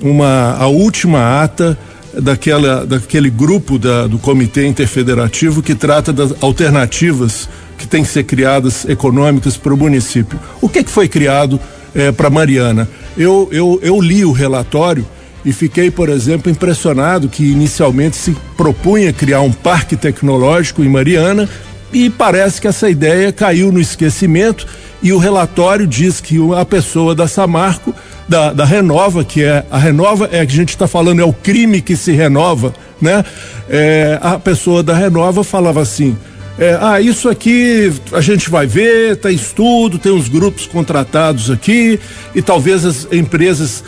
uma, 0.00 0.56
a 0.58 0.66
última 0.66 1.42
ata 1.42 1.78
daquela, 2.14 2.86
daquele 2.86 3.30
grupo 3.30 3.78
da, 3.78 4.06
do 4.06 4.18
Comitê 4.18 4.66
Interfederativo 4.66 5.62
que 5.62 5.74
trata 5.74 6.12
das 6.12 6.34
alternativas 6.42 7.48
que 7.78 7.86
têm 7.86 8.02
que 8.02 8.10
ser 8.10 8.24
criadas 8.24 8.84
econômicas 8.88 9.56
para 9.56 9.72
o 9.72 9.76
município. 9.76 10.38
O 10.60 10.68
que, 10.68 10.84
que 10.84 10.90
foi 10.90 11.08
criado 11.08 11.58
eh, 11.94 12.12
para 12.12 12.28
Mariana? 12.28 12.88
Eu, 13.16 13.48
eu, 13.52 13.80
eu 13.82 14.00
li 14.00 14.24
o 14.24 14.32
relatório 14.32 15.06
e 15.44 15.52
fiquei, 15.52 15.90
por 15.90 16.10
exemplo, 16.10 16.50
impressionado 16.50 17.28
que 17.28 17.42
inicialmente 17.42 18.16
se 18.16 18.36
propunha 18.56 19.12
criar 19.12 19.40
um 19.40 19.52
parque 19.52 19.96
tecnológico 19.96 20.82
em 20.82 20.88
Mariana 20.88 21.48
e 21.92 22.08
parece 22.08 22.60
que 22.60 22.68
essa 22.68 22.88
ideia 22.88 23.32
caiu 23.32 23.72
no 23.72 23.80
esquecimento 23.80 24.66
e 25.02 25.12
o 25.12 25.18
relatório 25.18 25.86
diz 25.86 26.20
que 26.20 26.36
a 26.56 26.64
pessoa 26.64 27.14
da 27.14 27.26
Samarco, 27.26 27.94
da, 28.28 28.52
da 28.52 28.64
Renova, 28.64 29.24
que 29.24 29.42
é 29.42 29.64
a 29.70 29.78
Renova, 29.78 30.28
é 30.30 30.44
que 30.44 30.52
a 30.52 30.56
gente 30.56 30.70
está 30.70 30.86
falando, 30.86 31.20
é 31.20 31.24
o 31.24 31.32
crime 31.32 31.80
que 31.80 31.96
se 31.96 32.12
renova, 32.12 32.74
né? 33.00 33.24
É, 33.68 34.18
a 34.20 34.38
pessoa 34.38 34.82
da 34.82 34.94
Renova 34.94 35.42
falava 35.42 35.80
assim: 35.80 36.16
é, 36.58 36.78
ah, 36.80 37.00
isso 37.00 37.28
aqui 37.28 37.92
a 38.12 38.20
gente 38.20 38.50
vai 38.50 38.66
ver, 38.66 39.16
tem 39.16 39.34
estudo, 39.34 39.98
tem 39.98 40.12
uns 40.12 40.28
grupos 40.28 40.66
contratados 40.66 41.50
aqui 41.50 41.98
e 42.34 42.42
talvez 42.42 42.84
as 42.84 43.06
empresas 43.10 43.82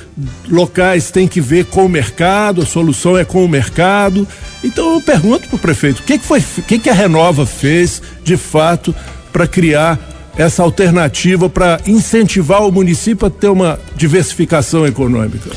locais 0.48 1.10
tenham 1.10 1.28
que 1.28 1.40
ver 1.40 1.66
com 1.66 1.84
o 1.84 1.88
mercado, 1.88 2.62
a 2.62 2.66
solução 2.66 3.18
é 3.18 3.24
com 3.24 3.44
o 3.44 3.48
mercado. 3.48 4.26
Então 4.64 4.94
eu 4.94 5.00
pergunto 5.00 5.48
para 5.48 5.56
o 5.56 5.58
prefeito, 5.58 6.00
o 6.00 6.02
que, 6.02 6.18
que 6.18 6.24
foi, 6.24 6.40
o 6.40 6.62
que, 6.62 6.78
que 6.78 6.88
a 6.88 6.94
Renova 6.94 7.44
fez 7.44 8.00
de 8.24 8.36
fato 8.36 8.94
para 9.32 9.46
criar 9.46 9.98
essa 10.36 10.62
alternativa 10.62 11.50
para 11.50 11.78
incentivar 11.86 12.66
o 12.66 12.72
município 12.72 13.26
a 13.26 13.30
ter 13.30 13.48
uma 13.48 13.78
diversificação 13.96 14.86
econômica? 14.86 15.50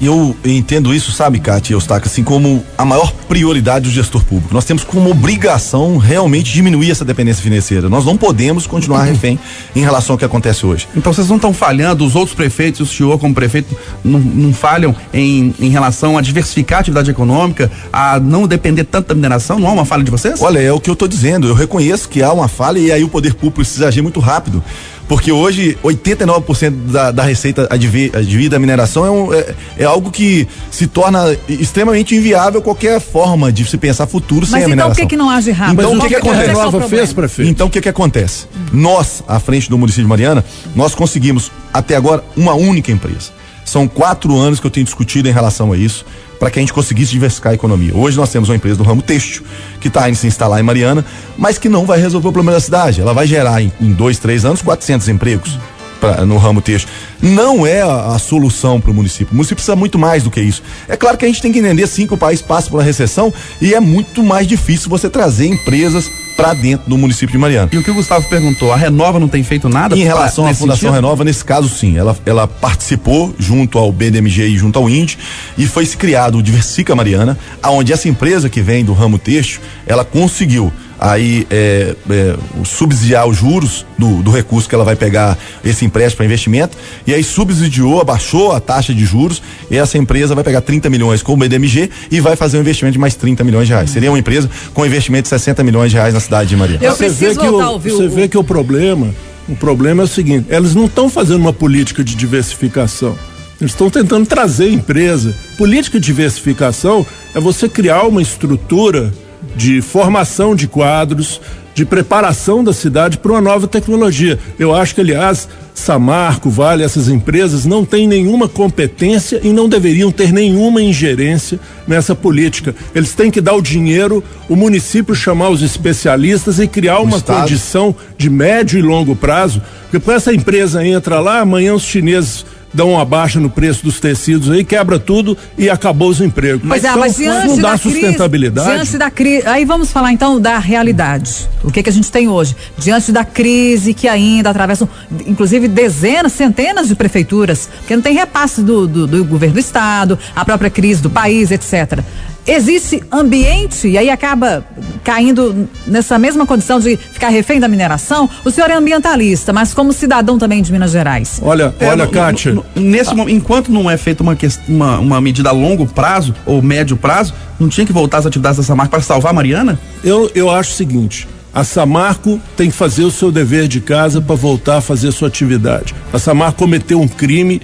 Eu 0.00 0.36
entendo 0.44 0.94
isso, 0.94 1.10
sabe, 1.10 1.40
Cátia 1.40 1.74
Eustáquio, 1.74 2.10
assim 2.10 2.22
como 2.22 2.62
a 2.76 2.84
maior 2.84 3.12
prioridade 3.28 3.88
do 3.88 3.90
gestor 3.90 4.22
público. 4.24 4.52
Nós 4.52 4.64
temos 4.64 4.84
como 4.84 5.10
obrigação 5.10 5.96
realmente 5.96 6.52
diminuir 6.52 6.90
essa 6.90 7.04
dependência 7.04 7.42
financeira. 7.42 7.88
Nós 7.88 8.04
não 8.04 8.16
podemos 8.16 8.66
continuar 8.66 9.00
uhum. 9.00 9.12
refém 9.12 9.38
em 9.74 9.80
relação 9.80 10.14
ao 10.14 10.18
que 10.18 10.24
acontece 10.24 10.66
hoje. 10.66 10.86
Então 10.94 11.12
vocês 11.12 11.28
não 11.28 11.36
estão 11.36 11.52
falhando, 11.52 12.04
os 12.04 12.14
outros 12.14 12.36
prefeitos, 12.36 12.80
o 12.80 12.86
senhor 12.86 13.18
como 13.18 13.34
prefeito, 13.34 13.74
não, 14.04 14.18
não 14.18 14.52
falham 14.52 14.94
em, 15.14 15.54
em 15.58 15.70
relação 15.70 16.18
a 16.18 16.20
diversificar 16.20 16.78
a 16.78 16.80
atividade 16.80 17.10
econômica, 17.10 17.70
a 17.90 18.20
não 18.20 18.46
depender 18.46 18.84
tanto 18.84 19.08
da 19.08 19.14
mineração? 19.14 19.58
Não 19.58 19.68
há 19.68 19.72
uma 19.72 19.84
falha 19.86 20.04
de 20.04 20.10
vocês? 20.10 20.42
Olha, 20.42 20.58
é 20.58 20.72
o 20.72 20.80
que 20.80 20.90
eu 20.90 20.94
estou 20.94 21.08
dizendo. 21.08 21.48
Eu 21.48 21.54
reconheço 21.54 22.08
que 22.08 22.22
há 22.22 22.32
uma 22.32 22.48
falha 22.48 22.78
e 22.78 22.92
aí 22.92 23.02
o 23.02 23.08
poder 23.08 23.32
público 23.32 23.56
precisa 23.56 23.88
agir 23.88 24.02
muito 24.02 24.20
rápido. 24.20 24.62
Porque 25.08 25.30
hoje 25.30 25.78
89% 25.84 26.70
da, 26.90 27.10
da 27.12 27.22
receita 27.22 27.68
advir 27.70 28.50
da 28.50 28.58
mineração 28.58 29.06
é, 29.06 29.10
um, 29.10 29.32
é, 29.32 29.54
é, 29.78 29.84
algo 29.84 30.10
que 30.10 30.48
se 30.70 30.86
torna 30.86 31.36
extremamente 31.48 32.14
inviável 32.14 32.60
qualquer 32.60 33.00
forma 33.00 33.52
de 33.52 33.64
se 33.64 33.76
pensar 33.78 34.06
futuro 34.06 34.40
Mas 34.40 34.50
sem 34.50 34.58
então 34.58 34.66
a 34.66 34.68
mineração. 34.68 34.88
Mas 34.88 34.98
então 34.98 35.06
por 35.06 35.10
que, 35.10 35.16
que 35.16 35.16
não 35.16 35.30
age 35.30 35.50
rápido? 35.52 35.80
Então 35.80 35.96
o 35.96 36.00
que, 36.00 36.08
que, 36.08 36.14
que 36.14 36.28
acontece? 36.28 36.52
Nova 36.52 36.88
fez, 36.88 37.12
prefeito? 37.12 37.50
Então 37.50 37.66
o 37.68 37.70
que 37.70 37.80
que 37.80 37.88
acontece? 37.88 38.46
Hum. 38.54 38.66
Nós, 38.72 39.22
à 39.28 39.38
frente 39.38 39.70
do 39.70 39.78
município 39.78 40.04
de 40.04 40.08
Mariana, 40.08 40.44
nós 40.74 40.94
conseguimos 40.94 41.52
até 41.72 41.94
agora 41.94 42.24
uma 42.36 42.54
única 42.54 42.90
empresa. 42.90 43.30
São 43.64 43.86
quatro 43.86 44.36
anos 44.36 44.60
que 44.60 44.66
eu 44.66 44.70
tenho 44.70 44.84
discutido 44.84 45.28
em 45.28 45.32
relação 45.32 45.72
a 45.72 45.76
isso 45.76 46.04
para 46.38 46.50
que 46.50 46.58
a 46.58 46.62
gente 46.62 46.72
conseguisse 46.72 47.12
diversificar 47.12 47.52
a 47.52 47.54
economia. 47.54 47.94
Hoje 47.94 48.16
nós 48.16 48.30
temos 48.30 48.48
uma 48.48 48.56
empresa 48.56 48.76
do 48.76 48.82
ramo 48.82 49.02
têxtil 49.02 49.42
que 49.80 49.88
está 49.88 50.08
indo 50.08 50.16
se 50.16 50.26
instalar 50.26 50.60
em 50.60 50.62
Mariana, 50.62 51.04
mas 51.36 51.58
que 51.58 51.68
não 51.68 51.84
vai 51.84 51.98
resolver 51.98 52.28
o 52.28 52.32
problema 52.32 52.56
da 52.56 52.60
cidade. 52.60 53.00
Ela 53.00 53.12
vai 53.12 53.26
gerar 53.26 53.62
em, 53.62 53.72
em 53.80 53.92
dois, 53.92 54.18
três 54.18 54.44
anos 54.44 54.62
400 54.62 55.08
empregos. 55.08 55.58
Pra, 55.98 56.26
no 56.26 56.36
ramo 56.36 56.60
têxtil. 56.60 56.90
Não 57.22 57.66
é 57.66 57.80
a, 57.80 58.08
a 58.08 58.18
solução 58.18 58.78
para 58.78 58.90
o 58.90 58.94
município. 58.94 59.32
O 59.32 59.34
município 59.34 59.56
precisa 59.56 59.74
muito 59.74 59.98
mais 59.98 60.24
do 60.24 60.30
que 60.30 60.38
isso. 60.38 60.62
É 60.86 60.94
claro 60.94 61.16
que 61.16 61.24
a 61.24 61.28
gente 61.28 61.40
tem 61.40 61.50
que 61.50 61.58
entender 61.58 61.86
sim 61.86 62.06
que 62.06 62.12
o 62.12 62.18
país 62.18 62.42
passa 62.42 62.68
por 62.68 62.76
uma 62.76 62.82
recessão 62.82 63.32
e 63.62 63.72
é 63.72 63.80
muito 63.80 64.22
mais 64.22 64.46
difícil 64.46 64.90
você 64.90 65.08
trazer 65.08 65.46
empresas 65.46 66.10
para 66.36 66.52
dentro 66.54 66.88
do 66.88 66.98
município 66.98 67.32
de 67.32 67.38
Mariana. 67.38 67.68
E 67.72 67.78
o 67.78 67.82
que 67.82 67.90
o 67.90 67.94
Gustavo 67.94 68.28
perguntou, 68.28 68.72
a 68.72 68.76
Renova 68.76 69.18
não 69.18 69.28
tem 69.28 69.42
feito 69.42 69.68
nada? 69.68 69.96
Em 69.96 70.02
relação 70.02 70.44
pra, 70.44 70.52
à 70.52 70.54
Fundação 70.54 70.80
sentido? 70.80 70.94
Renova, 70.94 71.24
nesse 71.24 71.44
caso 71.44 71.68
sim, 71.68 71.96
ela, 71.96 72.16
ela 72.26 72.46
participou 72.46 73.34
junto 73.38 73.78
ao 73.78 73.90
BDMG 73.90 74.48
e 74.48 74.58
junto 74.58 74.78
ao 74.78 74.88
INDE 74.88 75.18
e 75.56 75.66
foi 75.66 75.86
criado 75.86 76.38
o 76.38 76.42
Diversifica 76.42 76.94
Mariana, 76.94 77.38
aonde 77.62 77.92
essa 77.92 78.08
empresa 78.08 78.50
que 78.50 78.60
vem 78.60 78.84
do 78.84 78.92
ramo 78.92 79.18
têxtil, 79.18 79.60
ela 79.86 80.04
conseguiu 80.04 80.72
aí 80.98 81.46
é, 81.50 81.94
é, 82.10 82.36
subsidiar 82.64 83.26
os 83.26 83.36
juros 83.36 83.84
do, 83.98 84.22
do, 84.22 84.30
recurso 84.30 84.68
que 84.68 84.74
ela 84.74 84.84
vai 84.84 84.96
pegar 84.96 85.36
esse 85.64 85.84
empréstimo 85.84 86.18
para 86.18 86.26
investimento 86.26 86.76
e 87.06 87.12
aí 87.12 87.22
subsidiou, 87.22 88.00
abaixou 88.00 88.52
a 88.52 88.60
taxa 88.60 88.94
de 88.94 89.04
juros 89.04 89.42
e 89.70 89.76
essa 89.76 89.98
empresa 89.98 90.34
vai 90.34 90.42
pegar 90.42 90.60
30 90.60 90.88
milhões 90.88 91.22
com 91.22 91.34
o 91.34 91.36
BDMG 91.36 91.90
e 92.10 92.20
vai 92.20 92.36
fazer 92.36 92.56
um 92.56 92.60
investimento 92.60 92.94
de 92.94 92.98
mais 92.98 93.14
30 93.14 93.44
milhões 93.44 93.66
de 93.66 93.74
reais. 93.74 93.90
Seria 93.90 94.10
uma 94.10 94.18
empresa 94.18 94.50
com 94.72 94.86
investimento 94.86 95.24
de 95.24 95.28
60 95.28 95.62
milhões 95.62 95.90
de 95.90 95.96
reais 95.96 96.14
na 96.14 96.20
cidade 96.20 96.48
de 96.48 96.56
Maria. 96.56 96.78
Eu 96.80 96.94
você 96.94 97.08
vê 97.08 97.34
que 97.34 97.46
o, 97.46 97.78
você 97.78 98.08
vê 98.08 98.28
que 98.28 98.38
o 98.38 98.44
problema, 98.44 99.14
o 99.48 99.54
problema 99.54 100.02
é 100.02 100.04
o 100.04 100.08
seguinte, 100.08 100.46
elas 100.48 100.74
não 100.74 100.86
estão 100.86 101.08
fazendo 101.08 101.40
uma 101.40 101.52
política 101.52 102.02
de 102.02 102.14
diversificação. 102.14 103.16
Eles 103.60 103.72
estão 103.72 103.88
tentando 103.88 104.26
trazer 104.26 104.70
empresa. 104.70 105.34
Política 105.56 105.98
de 105.98 106.06
diversificação 106.06 107.06
é 107.34 107.40
você 107.40 107.68
criar 107.68 108.02
uma 108.02 108.20
estrutura 108.20 109.12
de 109.56 109.80
formação 109.80 110.54
de 110.54 110.68
quadros, 110.68 111.40
de 111.74 111.84
preparação 111.84 112.64
da 112.64 112.72
cidade 112.72 113.18
para 113.18 113.32
uma 113.32 113.40
nova 113.40 113.66
tecnologia. 113.66 114.38
Eu 114.58 114.74
acho 114.74 114.94
que, 114.94 115.00
aliás, 115.02 115.48
Samarco, 115.74 116.48
Vale, 116.48 116.82
essas 116.82 117.08
empresas 117.08 117.66
não 117.66 117.84
têm 117.84 118.08
nenhuma 118.08 118.48
competência 118.48 119.40
e 119.42 119.52
não 119.52 119.68
deveriam 119.68 120.10
ter 120.10 120.32
nenhuma 120.32 120.82
ingerência 120.82 121.60
nessa 121.86 122.14
política. 122.14 122.74
Eles 122.94 123.12
têm 123.12 123.30
que 123.30 123.42
dar 123.42 123.52
o 123.54 123.60
dinheiro, 123.60 124.24
o 124.48 124.56
município 124.56 125.14
chamar 125.14 125.50
os 125.50 125.60
especialistas 125.60 126.58
e 126.58 126.66
criar 126.66 127.00
uma 127.00 127.20
condição 127.20 127.94
de 128.16 128.30
médio 128.30 128.78
e 128.78 128.82
longo 128.82 129.14
prazo. 129.14 129.60
Porque 129.90 130.10
essa 130.10 130.32
empresa 130.32 130.86
entra 130.86 131.20
lá, 131.20 131.40
amanhã 131.40 131.74
os 131.74 131.82
chineses 131.82 132.46
dão 132.76 132.92
uma 132.92 133.04
baixa 133.04 133.40
no 133.40 133.48
preço 133.48 133.82
dos 133.82 133.98
tecidos 133.98 134.50
aí, 134.50 134.62
quebra 134.62 134.98
tudo 134.98 135.36
e 135.56 135.70
acabou 135.70 136.10
os 136.10 136.20
empregos. 136.20 136.62
Mas, 136.62 136.84
é, 136.84 136.88
então, 136.88 137.00
mas 137.00 137.16
diante 137.16 137.46
não 137.48 137.56
dá 137.56 137.70
da 137.72 137.78
sustentabilidade. 137.78 138.68
Crise, 138.68 138.84
diante 138.84 138.98
da 138.98 139.10
crise, 139.10 139.46
aí 139.46 139.64
vamos 139.64 139.90
falar 139.90 140.12
então 140.12 140.38
da 140.38 140.58
realidade. 140.58 141.48
O 141.64 141.72
que 141.72 141.82
que 141.82 141.88
a 141.88 141.92
gente 141.92 142.12
tem 142.12 142.28
hoje? 142.28 142.54
Diante 142.78 143.10
da 143.10 143.24
crise 143.24 143.94
que 143.94 144.06
ainda 144.06 144.50
atravessam, 144.50 144.88
inclusive 145.26 145.66
dezenas, 145.66 146.32
centenas 146.32 146.86
de 146.86 146.94
prefeituras, 146.94 147.68
porque 147.78 147.96
não 147.96 148.02
tem 148.02 148.14
repasse 148.14 148.62
do, 148.62 148.86
do, 148.86 149.06
do 149.06 149.24
governo 149.24 149.54
do 149.54 149.60
estado, 149.60 150.18
a 150.34 150.44
própria 150.44 150.68
crise 150.68 151.00
do 151.00 151.08
país, 151.08 151.50
etc 151.50 152.04
existe 152.46 153.02
ambiente 153.10 153.88
e 153.88 153.98
aí 153.98 154.08
acaba 154.08 154.64
caindo 155.02 155.68
nessa 155.86 156.18
mesma 156.18 156.46
condição 156.46 156.78
de 156.78 156.96
ficar 156.96 157.28
refém 157.28 157.58
da 157.58 157.68
mineração. 157.68 158.28
O 158.44 158.50
senhor 158.50 158.70
é 158.70 158.74
ambientalista, 158.74 159.52
mas 159.52 159.74
como 159.74 159.92
cidadão 159.92 160.38
também 160.38 160.62
de 160.62 160.70
Minas 160.72 160.92
Gerais. 160.92 161.40
Olha, 161.42 161.74
é, 161.80 161.88
olha, 161.88 162.06
Kátia. 162.06 162.56
Nesse 162.74 163.10
ah. 163.10 163.24
enquanto 163.28 163.70
não 163.70 163.90
é 163.90 163.96
feita 163.96 164.22
uma, 164.22 164.36
uma, 164.68 164.98
uma 164.98 165.20
medida 165.20 165.48
a 165.48 165.52
longo 165.52 165.86
prazo 165.86 166.34
ou 166.44 166.62
médio 166.62 166.96
prazo, 166.96 167.34
não 167.58 167.68
tinha 167.68 167.86
que 167.86 167.92
voltar 167.92 168.18
às 168.18 168.26
atividades 168.26 168.58
da 168.58 168.62
Samarco 168.62 168.90
para 168.90 169.00
salvar 169.00 169.30
a 169.30 169.34
Mariana? 169.34 169.78
Eu, 170.04 170.30
eu 170.34 170.50
acho 170.50 170.70
o 170.70 170.74
seguinte. 170.74 171.28
A 171.52 171.64
Samarco 171.64 172.40
tem 172.56 172.70
que 172.70 172.76
fazer 172.76 173.04
o 173.04 173.10
seu 173.10 173.32
dever 173.32 173.66
de 173.66 173.80
casa 173.80 174.20
para 174.20 174.36
voltar 174.36 174.76
a 174.76 174.80
fazer 174.80 175.08
a 175.08 175.12
sua 175.12 175.28
atividade. 175.28 175.94
A 176.12 176.18
Samarco 176.18 176.58
cometeu 176.58 177.00
um 177.00 177.08
crime, 177.08 177.62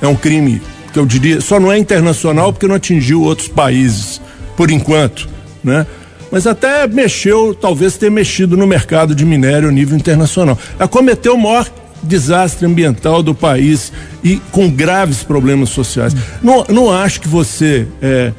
é 0.00 0.06
um 0.06 0.16
crime 0.16 0.62
que 0.92 0.98
eu 0.98 1.04
diria, 1.04 1.40
só 1.40 1.60
não 1.60 1.70
é 1.70 1.76
internacional 1.76 2.52
porque 2.52 2.66
não 2.66 2.76
atingiu 2.76 3.22
outros 3.22 3.48
países 3.48 4.20
por 4.56 4.70
enquanto, 4.70 5.28
né? 5.62 5.86
Mas 6.30 6.46
até 6.46 6.86
mexeu, 6.86 7.54
talvez 7.54 7.96
tenha 7.96 8.10
mexido 8.10 8.56
no 8.56 8.66
mercado 8.66 9.14
de 9.14 9.24
minério 9.24 9.68
a 9.68 9.72
nível 9.72 9.96
internacional. 9.96 10.58
Ela 10.78 10.88
cometeu 10.88 11.34
o 11.34 11.38
maior 11.40 11.70
desastre 12.02 12.66
ambiental 12.66 13.22
do 13.22 13.34
país 13.34 13.92
e 14.22 14.36
com 14.50 14.68
graves 14.70 15.22
problemas 15.22 15.70
sociais. 15.70 16.14
Não, 16.42 16.64
não 16.68 16.92
acho 16.92 17.20
que 17.20 17.28
você 17.28 17.86
é, 18.02 18.32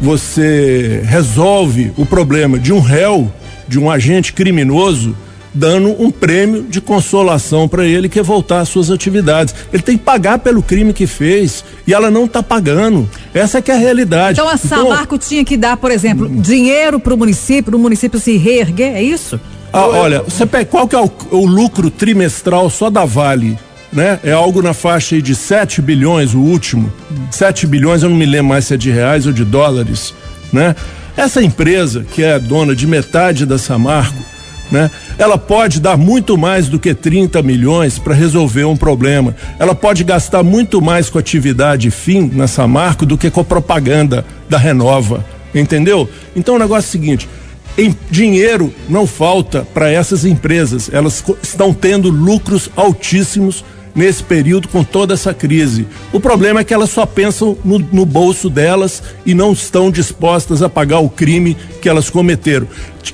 você 0.00 1.02
resolve 1.04 1.92
o 1.96 2.04
problema 2.04 2.58
de 2.58 2.72
um 2.72 2.80
réu, 2.80 3.32
de 3.66 3.78
um 3.78 3.90
agente 3.90 4.32
criminoso 4.32 5.14
dando 5.52 6.00
um 6.00 6.10
prêmio 6.10 6.62
de 6.62 6.80
consolação 6.80 7.66
para 7.66 7.84
ele 7.84 8.08
que 8.08 8.18
é 8.18 8.22
voltar 8.22 8.60
às 8.60 8.68
suas 8.68 8.90
atividades. 8.90 9.54
Ele 9.72 9.82
tem 9.82 9.96
que 9.96 10.04
pagar 10.04 10.38
pelo 10.38 10.62
crime 10.62 10.92
que 10.92 11.06
fez 11.06 11.64
e 11.88 11.94
ela 11.94 12.10
não 12.10 12.26
está 12.26 12.42
pagando. 12.42 13.08
Essa 13.32 13.58
é 13.58 13.62
que 13.62 13.70
é 13.70 13.74
a 13.74 13.78
realidade. 13.78 14.38
Então 14.38 14.46
a 14.46 14.58
Samarco 14.58 15.14
então, 15.14 15.26
tinha 15.26 15.42
que 15.42 15.56
dar, 15.56 15.78
por 15.78 15.90
exemplo, 15.90 16.28
dinheiro 16.28 17.00
para 17.00 17.14
o 17.14 17.16
município, 17.16 17.64
para 17.64 17.76
o 17.76 17.78
município 17.78 18.20
se 18.20 18.36
reerguer, 18.36 18.94
é 18.94 19.02
isso? 19.02 19.40
Ah, 19.72 19.86
olha, 19.86 20.22
você 20.22 20.44
pega, 20.44 20.66
qual 20.66 20.86
que 20.86 20.94
é 20.94 21.00
o, 21.00 21.10
o 21.30 21.46
lucro 21.46 21.90
trimestral 21.90 22.68
só 22.68 22.90
da 22.90 23.06
Vale? 23.06 23.58
né? 23.90 24.20
É 24.22 24.32
algo 24.32 24.60
na 24.60 24.74
faixa 24.74 25.20
de 25.22 25.34
7 25.34 25.80
bilhões, 25.80 26.34
o 26.34 26.40
último. 26.40 26.92
7 27.30 27.66
bilhões, 27.66 28.02
eu 28.02 28.10
não 28.10 28.16
me 28.16 28.26
lembro 28.26 28.48
mais 28.48 28.66
se 28.66 28.74
é 28.74 28.76
de 28.76 28.90
reais 28.90 29.26
ou 29.26 29.32
de 29.32 29.44
dólares, 29.44 30.12
né? 30.52 30.76
Essa 31.16 31.42
empresa, 31.42 32.04
que 32.12 32.22
é 32.22 32.38
dona 32.38 32.76
de 32.76 32.86
metade 32.86 33.46
da 33.46 33.56
Samarco, 33.56 34.22
né? 34.70 34.90
Ela 35.18 35.36
pode 35.36 35.80
dar 35.80 35.96
muito 35.96 36.38
mais 36.38 36.68
do 36.68 36.78
que 36.78 36.94
30 36.94 37.42
milhões 37.42 37.98
para 37.98 38.14
resolver 38.14 38.64
um 38.64 38.76
problema. 38.76 39.34
Ela 39.58 39.74
pode 39.74 40.04
gastar 40.04 40.44
muito 40.44 40.80
mais 40.80 41.10
com 41.10 41.18
atividade 41.18 41.90
fim 41.90 42.30
na 42.32 42.46
Samarco 42.46 43.04
do 43.04 43.18
que 43.18 43.28
com 43.30 43.40
a 43.40 43.44
propaganda 43.44 44.24
da 44.48 44.56
Renova, 44.56 45.24
entendeu? 45.52 46.08
Então 46.36 46.54
o 46.54 46.58
negócio 46.58 46.86
é 46.86 46.88
o 46.88 46.92
seguinte, 46.92 47.28
em 47.76 47.94
dinheiro 48.10 48.72
não 48.88 49.06
falta 49.06 49.66
para 49.74 49.90
essas 49.90 50.24
empresas. 50.24 50.88
Elas 50.92 51.22
estão 51.42 51.74
tendo 51.74 52.10
lucros 52.10 52.70
altíssimos 52.76 53.64
nesse 53.94 54.22
período 54.22 54.68
com 54.68 54.84
toda 54.84 55.14
essa 55.14 55.34
crise. 55.34 55.86
O 56.12 56.20
problema 56.20 56.60
é 56.60 56.64
que 56.64 56.74
elas 56.74 56.90
só 56.90 57.04
pensam 57.06 57.56
no, 57.64 57.78
no, 57.78 58.06
bolso 58.06 58.48
delas 58.48 59.02
e 59.24 59.34
não 59.34 59.52
estão 59.52 59.90
dispostas 59.90 60.62
a 60.62 60.68
pagar 60.68 61.00
o 61.00 61.08
crime 61.08 61.56
que 61.80 61.88
elas 61.88 62.10
cometeram. 62.10 62.66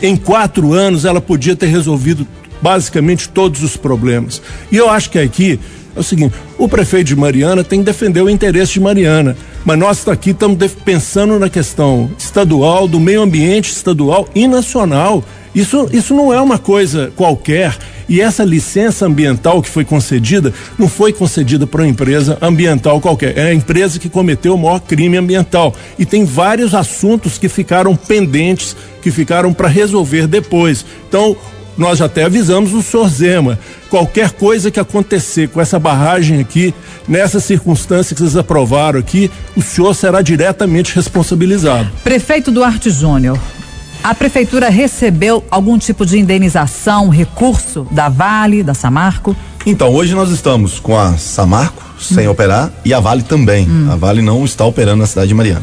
Em 0.03 0.17
quatro 0.17 0.73
anos 0.73 1.05
ela 1.05 1.21
podia 1.21 1.57
ter 1.57 1.67
resolvido 1.67 2.27
basicamente 2.61 3.29
todos 3.29 3.63
os 3.63 3.77
problemas. 3.77 4.41
E 4.71 4.77
eu 4.77 4.89
acho 4.89 5.11
que 5.11 5.19
aqui 5.19 5.59
é 5.97 6.01
o 6.01 6.03
seguinte: 6.03 6.35
o 6.59 6.69
prefeito 6.69 7.09
de 7.09 7.17
Mariana 7.17 7.63
tem 7.63 7.81
que 7.81 7.85
defender 7.85 8.23
o 8.23 8.31
interesse 8.31 8.75
de 8.75 8.81
Mariana. 8.81 9.37
Mas 9.65 9.79
nós 9.79 10.09
aqui 10.09 10.31
estamos 10.31 10.73
pensando 10.85 11.39
na 11.39 11.49
questão 11.49 12.11
estadual, 12.19 12.87
do 12.87 13.01
meio 13.01 13.23
ambiente 13.23 13.71
estadual 13.71 14.29
e 14.35 14.47
nacional. 14.47 15.25
Isso, 15.55 15.89
isso 15.93 16.15
não 16.15 16.33
é 16.33 16.41
uma 16.41 16.59
coisa 16.59 17.13
qualquer. 17.17 17.77
E 18.09 18.21
essa 18.21 18.45
licença 18.45 19.07
ambiental 19.07 19.63
que 19.63 19.69
foi 19.69 19.85
concedida 19.85 20.53
não 20.79 20.89
foi 20.89 21.13
concedida 21.13 21.67
para 21.67 21.83
uma 21.83 21.89
empresa 21.89 22.39
ambiental 22.41 23.01
qualquer. 23.01 23.37
É 23.39 23.47
a 23.49 23.55
empresa 23.55 23.99
que 23.99 24.09
cometeu 24.09 24.55
o 24.55 24.59
maior 24.59 24.81
crime 24.81 25.17
ambiental. 25.17 25.75
E 25.99 26.05
tem 26.05 26.25
vários 26.25 26.75
assuntos 26.75 27.39
que 27.39 27.49
ficaram 27.49 27.97
pendentes, 27.97 28.77
que 29.03 29.11
ficaram 29.11 29.53
para 29.53 29.69
resolver 29.69 30.27
depois. 30.27 30.85
Então, 31.09 31.37
nós 31.77 32.01
até 32.01 32.25
avisamos 32.25 32.73
o 32.73 32.83
senhor 32.83 33.09
Zema. 33.09 33.59
Qualquer 33.91 34.31
coisa 34.33 34.71
que 34.71 34.81
acontecer 34.81 35.49
com 35.49 35.61
essa 35.61 35.79
barragem 35.79 36.41
aqui, 36.41 36.75
nessa 37.07 37.41
circunstância 37.41 38.15
que 38.15 38.21
vocês 38.21 38.37
aprovaram 38.37 38.99
aqui, 38.99 39.31
o 39.57 39.63
senhor 39.63 39.95
será 39.95 40.23
diretamente 40.23 40.95
responsabilizado. 40.95 41.91
Prefeito 42.03 42.51
Duarte 42.51 42.91
Júnior, 42.91 43.39
a 44.05 44.15
prefeitura 44.15 44.69
recebeu 44.69 45.43
algum 45.51 45.79
tipo 45.79 46.05
de 46.05 46.19
indenização, 46.19 47.09
recurso 47.09 47.87
da 47.91 48.11
Vale, 48.11 48.63
da 48.63 48.75
Samarco? 48.75 49.35
Então, 49.65 49.89
hoje 49.95 50.15
nós 50.15 50.31
estamos 50.31 50.79
com 50.79 50.99
a 50.99 51.17
Samarco 51.17 51.83
sem 51.99 52.29
hum. 52.29 52.33
operar 52.33 52.71
e 52.85 52.93
a 52.93 53.01
Vale 53.01 53.23
também. 53.23 53.67
Hum. 53.67 53.89
A 53.91 53.97
Vale 53.97 54.21
não 54.21 54.45
está 54.45 54.63
operando 54.67 54.99
na 54.99 55.07
cidade 55.07 55.29
de 55.29 55.35
Mariana. 55.35 55.63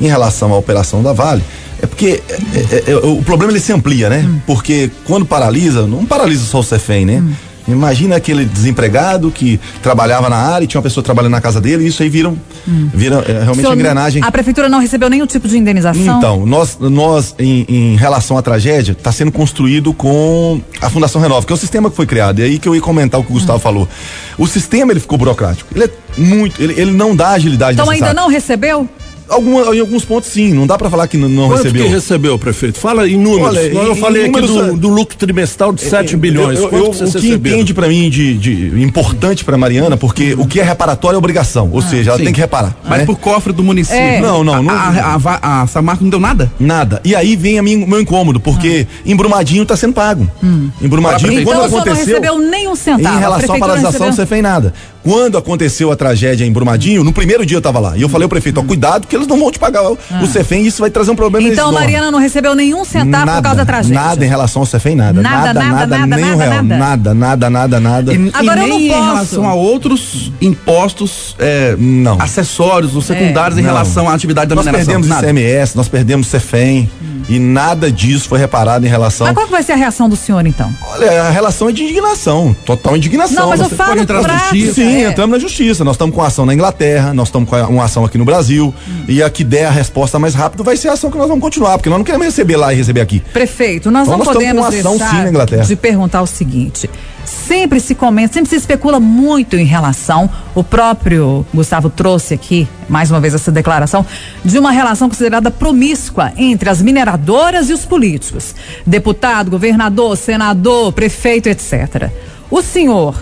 Em 0.00 0.06
relação 0.06 0.50
à 0.54 0.56
operação 0.56 1.02
da 1.02 1.12
Vale, 1.12 1.44
é 1.82 1.86
porque 1.86 2.22
é, 2.26 2.90
é, 2.90 2.90
é, 2.92 2.96
o 2.96 3.22
problema 3.22 3.52
ele 3.52 3.60
se 3.60 3.70
amplia, 3.70 4.08
né? 4.08 4.24
Hum. 4.26 4.40
Porque 4.46 4.90
quando 5.04 5.26
paralisa, 5.26 5.86
não 5.86 6.06
paralisa 6.06 6.46
só 6.46 6.60
o 6.60 6.62
Cefem, 6.62 7.04
né? 7.04 7.22
Imagina 7.66 8.16
aquele 8.16 8.44
desempregado 8.44 9.30
que 9.30 9.58
trabalhava 9.82 10.28
na 10.28 10.36
área 10.36 10.64
e 10.64 10.66
tinha 10.66 10.78
uma 10.78 10.82
pessoa 10.82 11.02
trabalhando 11.02 11.32
na 11.32 11.40
casa 11.40 11.60
dele 11.60 11.84
e 11.84 11.86
isso 11.88 12.02
aí 12.02 12.08
vira, 12.08 12.28
hum. 12.28 12.90
vira 12.92 13.24
é, 13.26 13.42
realmente 13.42 13.66
uma 13.66 13.74
engrenagem. 13.74 14.22
A 14.22 14.30
prefeitura 14.30 14.68
não 14.68 14.78
recebeu 14.78 15.08
nenhum 15.08 15.26
tipo 15.26 15.48
de 15.48 15.56
indenização? 15.56 16.18
Então, 16.18 16.46
nós, 16.46 16.78
nós 16.78 17.34
em, 17.38 17.64
em 17.68 17.96
relação 17.96 18.36
à 18.36 18.42
tragédia, 18.42 18.92
está 18.92 19.10
sendo 19.10 19.32
construído 19.32 19.92
com 19.94 20.60
a 20.80 20.90
Fundação 20.90 21.20
Renova, 21.20 21.46
que 21.46 21.52
é 21.52 21.54
o 21.54 21.58
sistema 21.58 21.90
que 21.90 21.96
foi 21.96 22.06
criado. 22.06 22.40
E 22.40 22.42
aí 22.42 22.58
que 22.58 22.68
eu 22.68 22.74
ia 22.74 22.80
comentar 22.80 23.20
o 23.20 23.24
que 23.24 23.30
o 23.30 23.34
Gustavo 23.34 23.58
hum. 23.58 23.62
falou. 23.62 23.88
O 24.36 24.46
sistema 24.46 24.92
ele 24.92 25.00
ficou 25.00 25.16
burocrático. 25.16 25.70
Ele 25.74 25.84
é 25.84 25.90
muito, 26.18 26.62
ele, 26.62 26.80
ele 26.80 26.92
não 26.92 27.16
dá 27.16 27.30
agilidade 27.30 27.74
Então 27.74 27.90
ainda 27.90 28.12
não 28.12 28.28
recebeu? 28.28 28.88
Alguma, 29.28 29.74
em 29.74 29.80
alguns 29.80 30.04
pontos 30.04 30.28
sim, 30.28 30.52
não 30.52 30.66
dá 30.66 30.76
para 30.76 30.90
falar 30.90 31.08
que 31.08 31.16
não, 31.16 31.28
não 31.28 31.48
Quanto 31.48 31.62
recebeu. 31.62 31.84
que 31.84 31.90
recebeu, 31.90 32.38
prefeito? 32.38 32.78
Fala 32.78 33.08
em 33.08 33.16
números. 33.16 33.48
Olha, 33.48 33.60
eu 33.60 33.92
em, 33.92 33.96
falei 33.96 34.26
em 34.26 34.30
aqui 34.30 34.40
do, 34.42 34.76
do, 34.76 34.88
lucro 34.88 35.16
trimestral 35.16 35.72
de 35.72 35.80
7 35.80 36.16
bilhões. 36.16 36.58
Eu, 36.58 36.70
eu, 36.70 36.90
que 36.90 37.04
o 37.04 37.12
que 37.12 37.32
entende 37.32 37.72
para 37.72 37.88
mim 37.88 38.10
de, 38.10 38.36
de 38.36 38.82
importante 38.82 39.44
para 39.44 39.56
Mariana, 39.56 39.96
porque 39.96 40.34
uhum. 40.34 40.42
o 40.42 40.46
que 40.46 40.60
é 40.60 40.62
reparatório 40.62 41.16
é 41.16 41.18
obrigação, 41.18 41.70
ou 41.72 41.78
ah, 41.78 41.82
seja, 41.82 42.10
ela 42.10 42.18
sim. 42.18 42.24
tem 42.24 42.34
que 42.34 42.40
reparar. 42.40 42.76
Mas 42.84 43.00
né? 43.00 43.04
pro 43.06 43.16
cofre 43.16 43.52
do 43.52 43.64
município. 43.64 43.98
É. 43.98 44.20
Não, 44.20 44.44
não, 44.44 44.62
não. 44.62 44.74
A, 44.74 44.88
a, 44.88 45.16
a, 45.16 45.62
a, 45.62 45.66
Samarco 45.66 46.04
não 46.04 46.10
deu 46.10 46.20
nada? 46.20 46.52
Nada. 46.60 47.00
E 47.02 47.16
aí 47.16 47.34
vem 47.34 47.58
a 47.58 47.62
meu 47.62 48.00
incômodo, 48.00 48.38
porque 48.38 48.86
ah. 48.88 49.02
em 49.06 49.16
Brumadinho 49.16 49.64
tá 49.64 49.76
sendo 49.76 49.94
pago. 49.94 50.28
Hum. 50.42 50.68
Em 50.82 50.88
Brumadinho, 50.88 51.40
então, 51.40 51.52
quando 51.52 51.64
aconteceu. 51.64 51.94
não 51.94 52.04
recebeu 52.04 52.38
nenhum 52.38 52.76
centavo. 52.76 53.16
Em 53.16 53.20
relação 53.20 53.56
à 53.56 53.58
paralisação, 53.58 54.12
você 54.12 54.26
fez 54.26 54.42
nada. 54.42 54.74
Quando 55.02 55.36
aconteceu 55.36 55.92
a 55.92 55.96
tragédia 55.96 56.46
em 56.46 56.52
Brumadinho, 56.52 57.04
no 57.04 57.12
primeiro 57.12 57.44
dia 57.44 57.58
eu 57.58 57.62
tava 57.62 57.78
lá. 57.78 57.96
E 57.96 58.02
eu 58.02 58.08
falei 58.08 58.24
ao 58.24 58.28
prefeito, 58.28 58.58
ó, 58.58 58.62
cuidado 58.62 59.06
que 59.06 59.13
eles 59.16 59.26
não 59.26 59.38
vão 59.38 59.50
te 59.50 59.58
pagar 59.58 59.82
o, 59.82 59.98
ah. 60.10 60.22
o 60.22 60.26
Cefem 60.26 60.62
e 60.62 60.66
isso 60.66 60.80
vai 60.80 60.90
trazer 60.90 61.10
um 61.10 61.16
problema 61.16 61.48
Então 61.48 61.72
Mariana 61.72 62.10
não 62.10 62.18
recebeu 62.18 62.54
nenhum 62.54 62.84
centavo 62.84 63.26
nada, 63.26 63.36
por 63.36 63.42
causa 63.42 63.56
da 63.58 63.66
tragédia. 63.66 64.00
Nada 64.00 64.24
em 64.24 64.28
relação 64.28 64.62
ao 64.62 64.66
Cefem, 64.66 64.94
nada. 64.94 65.20
Nada, 65.20 65.54
nada, 65.54 65.54
nada, 65.54 65.86
nada, 65.86 65.98
nada 65.98 66.16
nem 66.16 66.32
um 66.32 66.36
real. 66.36 66.62
Nada, 66.62 67.14
nada, 67.14 67.50
nada, 67.50 67.80
nada. 67.80 68.14
E, 68.14 68.30
Agora 68.32 68.64
e 68.64 68.68
nem 68.68 68.86
em 68.86 68.90
relação 68.90 69.48
a 69.48 69.54
outros 69.54 70.32
impostos 70.40 71.36
é, 71.38 71.76
não. 71.78 72.20
acessórios, 72.20 72.94
os 72.94 73.04
secundários 73.04 73.58
é. 73.58 73.62
em 73.62 73.64
relação 73.64 74.08
à 74.08 74.14
atividade 74.14 74.48
da 74.48 74.54
nós 74.54 74.64
mineração. 74.64 74.94
Nós 74.94 75.06
perdemos 75.06 75.22
ICMS, 75.22 75.76
nós 75.76 75.88
perdemos 75.88 76.26
Cefem. 76.26 76.90
Hum 77.02 77.13
e 77.28 77.38
nada 77.38 77.90
disso 77.90 78.28
foi 78.28 78.38
reparado 78.38 78.86
em 78.86 78.88
relação. 78.88 79.26
Mas 79.26 79.34
qual 79.34 79.46
vai 79.46 79.62
ser 79.62 79.72
a 79.72 79.76
reação 79.76 80.08
do 80.08 80.16
senhor 80.16 80.46
então? 80.46 80.72
Olha, 80.90 81.22
a 81.22 81.30
relação 81.30 81.68
é 81.68 81.72
de 81.72 81.82
indignação, 81.82 82.54
total 82.64 82.96
indignação. 82.96 83.42
Não, 83.42 83.48
mas 83.50 83.60
eu 83.60 83.70
falo 83.70 84.00
entrar 84.00 84.22
na 84.22 84.38
justiça. 84.38 84.74
Sim, 84.74 85.04
é. 85.04 85.08
entramos 85.10 85.32
na 85.32 85.38
justiça. 85.38 85.84
Nós 85.84 85.94
estamos 85.94 86.14
com 86.14 86.22
ação 86.22 86.44
na 86.46 86.54
Inglaterra, 86.54 87.14
nós 87.14 87.28
estamos 87.28 87.48
com 87.48 87.56
uma 87.56 87.84
ação 87.84 88.04
aqui 88.04 88.18
no 88.18 88.24
Brasil 88.24 88.74
hum. 88.88 89.04
e 89.08 89.22
a 89.22 89.30
que 89.30 89.44
der 89.44 89.66
a 89.66 89.70
resposta 89.70 90.18
mais 90.18 90.34
rápido 90.34 90.62
vai 90.62 90.76
ser 90.76 90.88
a 90.88 90.92
ação 90.92 91.10
que 91.10 91.16
nós 91.16 91.28
vamos 91.28 91.42
continuar, 91.42 91.78
porque 91.78 91.88
nós 91.88 91.98
não 91.98 92.04
queremos 92.04 92.26
receber 92.26 92.56
lá 92.56 92.72
e 92.72 92.76
receber 92.76 93.00
aqui. 93.00 93.20
Prefeito, 93.32 93.90
nós 93.90 94.06
então, 94.06 94.18
não 94.18 94.24
nós 94.24 94.34
podemos 94.34 94.66
ação, 94.66 94.96
deixar 94.96 95.10
sim, 95.10 95.22
na 95.22 95.28
Inglaterra. 95.28 95.64
de 95.64 95.76
perguntar 95.76 96.22
o 96.22 96.26
seguinte 96.26 96.88
sempre 97.24 97.80
se 97.80 97.94
comenta, 97.94 98.34
sempre 98.34 98.50
se 98.50 98.56
especula 98.56 99.00
muito 99.00 99.56
em 99.56 99.64
relação, 99.64 100.28
o 100.54 100.62
próprio 100.62 101.44
Gustavo 101.52 101.90
trouxe 101.90 102.34
aqui, 102.34 102.68
mais 102.88 103.10
uma 103.10 103.20
vez 103.20 103.34
essa 103.34 103.50
declaração, 103.50 104.04
de 104.44 104.58
uma 104.58 104.70
relação 104.70 105.08
considerada 105.08 105.50
promíscua 105.50 106.32
entre 106.36 106.68
as 106.68 106.80
mineradoras 106.82 107.70
e 107.70 107.72
os 107.72 107.84
políticos. 107.84 108.54
Deputado, 108.86 109.50
governador, 109.50 110.16
senador, 110.16 110.92
prefeito, 110.92 111.48
etc. 111.48 112.10
O 112.50 112.62
senhor 112.62 113.14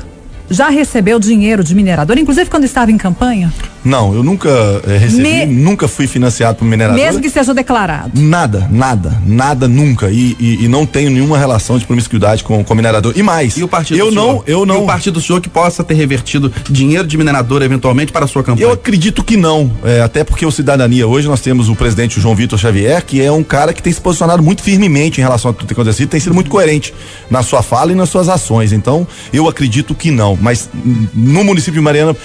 já 0.50 0.68
recebeu 0.68 1.18
dinheiro 1.18 1.64
de 1.64 1.74
minerador, 1.74 2.18
inclusive 2.18 2.50
quando 2.50 2.64
estava 2.64 2.90
em 2.90 2.98
campanha? 2.98 3.52
Não, 3.84 4.14
eu 4.14 4.22
nunca 4.22 4.48
eh, 4.86 4.96
recebi, 4.96 5.22
Me... 5.22 5.46
nunca 5.46 5.88
fui 5.88 6.06
financiado 6.06 6.58
por 6.58 6.64
minerador. 6.64 6.96
Mesmo 6.96 7.20
que 7.20 7.28
seja 7.28 7.52
declarado? 7.52 8.12
Nada, 8.20 8.68
nada, 8.70 9.20
nada, 9.26 9.66
nunca. 9.66 10.10
E, 10.10 10.36
e, 10.38 10.64
e 10.64 10.68
não 10.68 10.86
tenho 10.86 11.10
nenhuma 11.10 11.36
relação 11.36 11.78
de 11.78 11.84
promiscuidade 11.84 12.44
com, 12.44 12.62
com 12.62 12.74
minerador. 12.74 13.12
E 13.16 13.22
mais, 13.22 13.56
e 13.56 13.64
o 13.64 13.68
partido 13.68 13.98
eu 13.98 14.10
não, 14.10 14.30
senhor? 14.30 14.44
eu 14.46 14.66
não. 14.66 14.80
E 14.80 14.84
o 14.84 14.86
partido 14.86 15.14
do 15.14 15.20
senhor 15.20 15.40
que 15.40 15.48
possa 15.48 15.82
ter 15.82 15.94
revertido 15.94 16.52
dinheiro 16.70 17.06
de 17.06 17.18
minerador 17.18 17.62
eventualmente 17.62 18.12
para 18.12 18.24
a 18.24 18.28
sua 18.28 18.42
campanha? 18.42 18.66
Eu 18.66 18.72
acredito 18.72 19.24
que 19.24 19.36
não. 19.36 19.70
É, 19.84 20.00
até 20.00 20.22
porque 20.22 20.46
o 20.46 20.50
Cidadania, 20.50 21.06
hoje 21.06 21.26
nós 21.26 21.40
temos 21.40 21.68
o 21.68 21.74
presidente 21.74 22.20
João 22.20 22.36
Vitor 22.36 22.58
Xavier, 22.58 23.04
que 23.04 23.20
é 23.20 23.32
um 23.32 23.42
cara 23.42 23.72
que 23.72 23.82
tem 23.82 23.92
se 23.92 24.00
posicionado 24.00 24.42
muito 24.42 24.62
firmemente 24.62 25.20
em 25.20 25.24
relação 25.24 25.50
a 25.50 25.54
tudo 25.54 25.66
que 25.66 25.74
tem 25.74 25.82
acontecido, 25.82 26.08
tem 26.08 26.20
sido 26.20 26.34
muito 26.34 26.50
coerente 26.50 26.94
na 27.28 27.42
sua 27.42 27.62
fala 27.62 27.90
e 27.90 27.94
nas 27.94 28.08
suas 28.08 28.28
ações. 28.28 28.72
Então, 28.72 29.06
eu 29.32 29.48
acredito 29.48 29.94
que 29.94 30.10
não. 30.10 30.38
Mas 30.40 30.68
no 31.14 31.42
município 31.42 31.80
de 31.80 31.84
Mariana, 31.84 32.16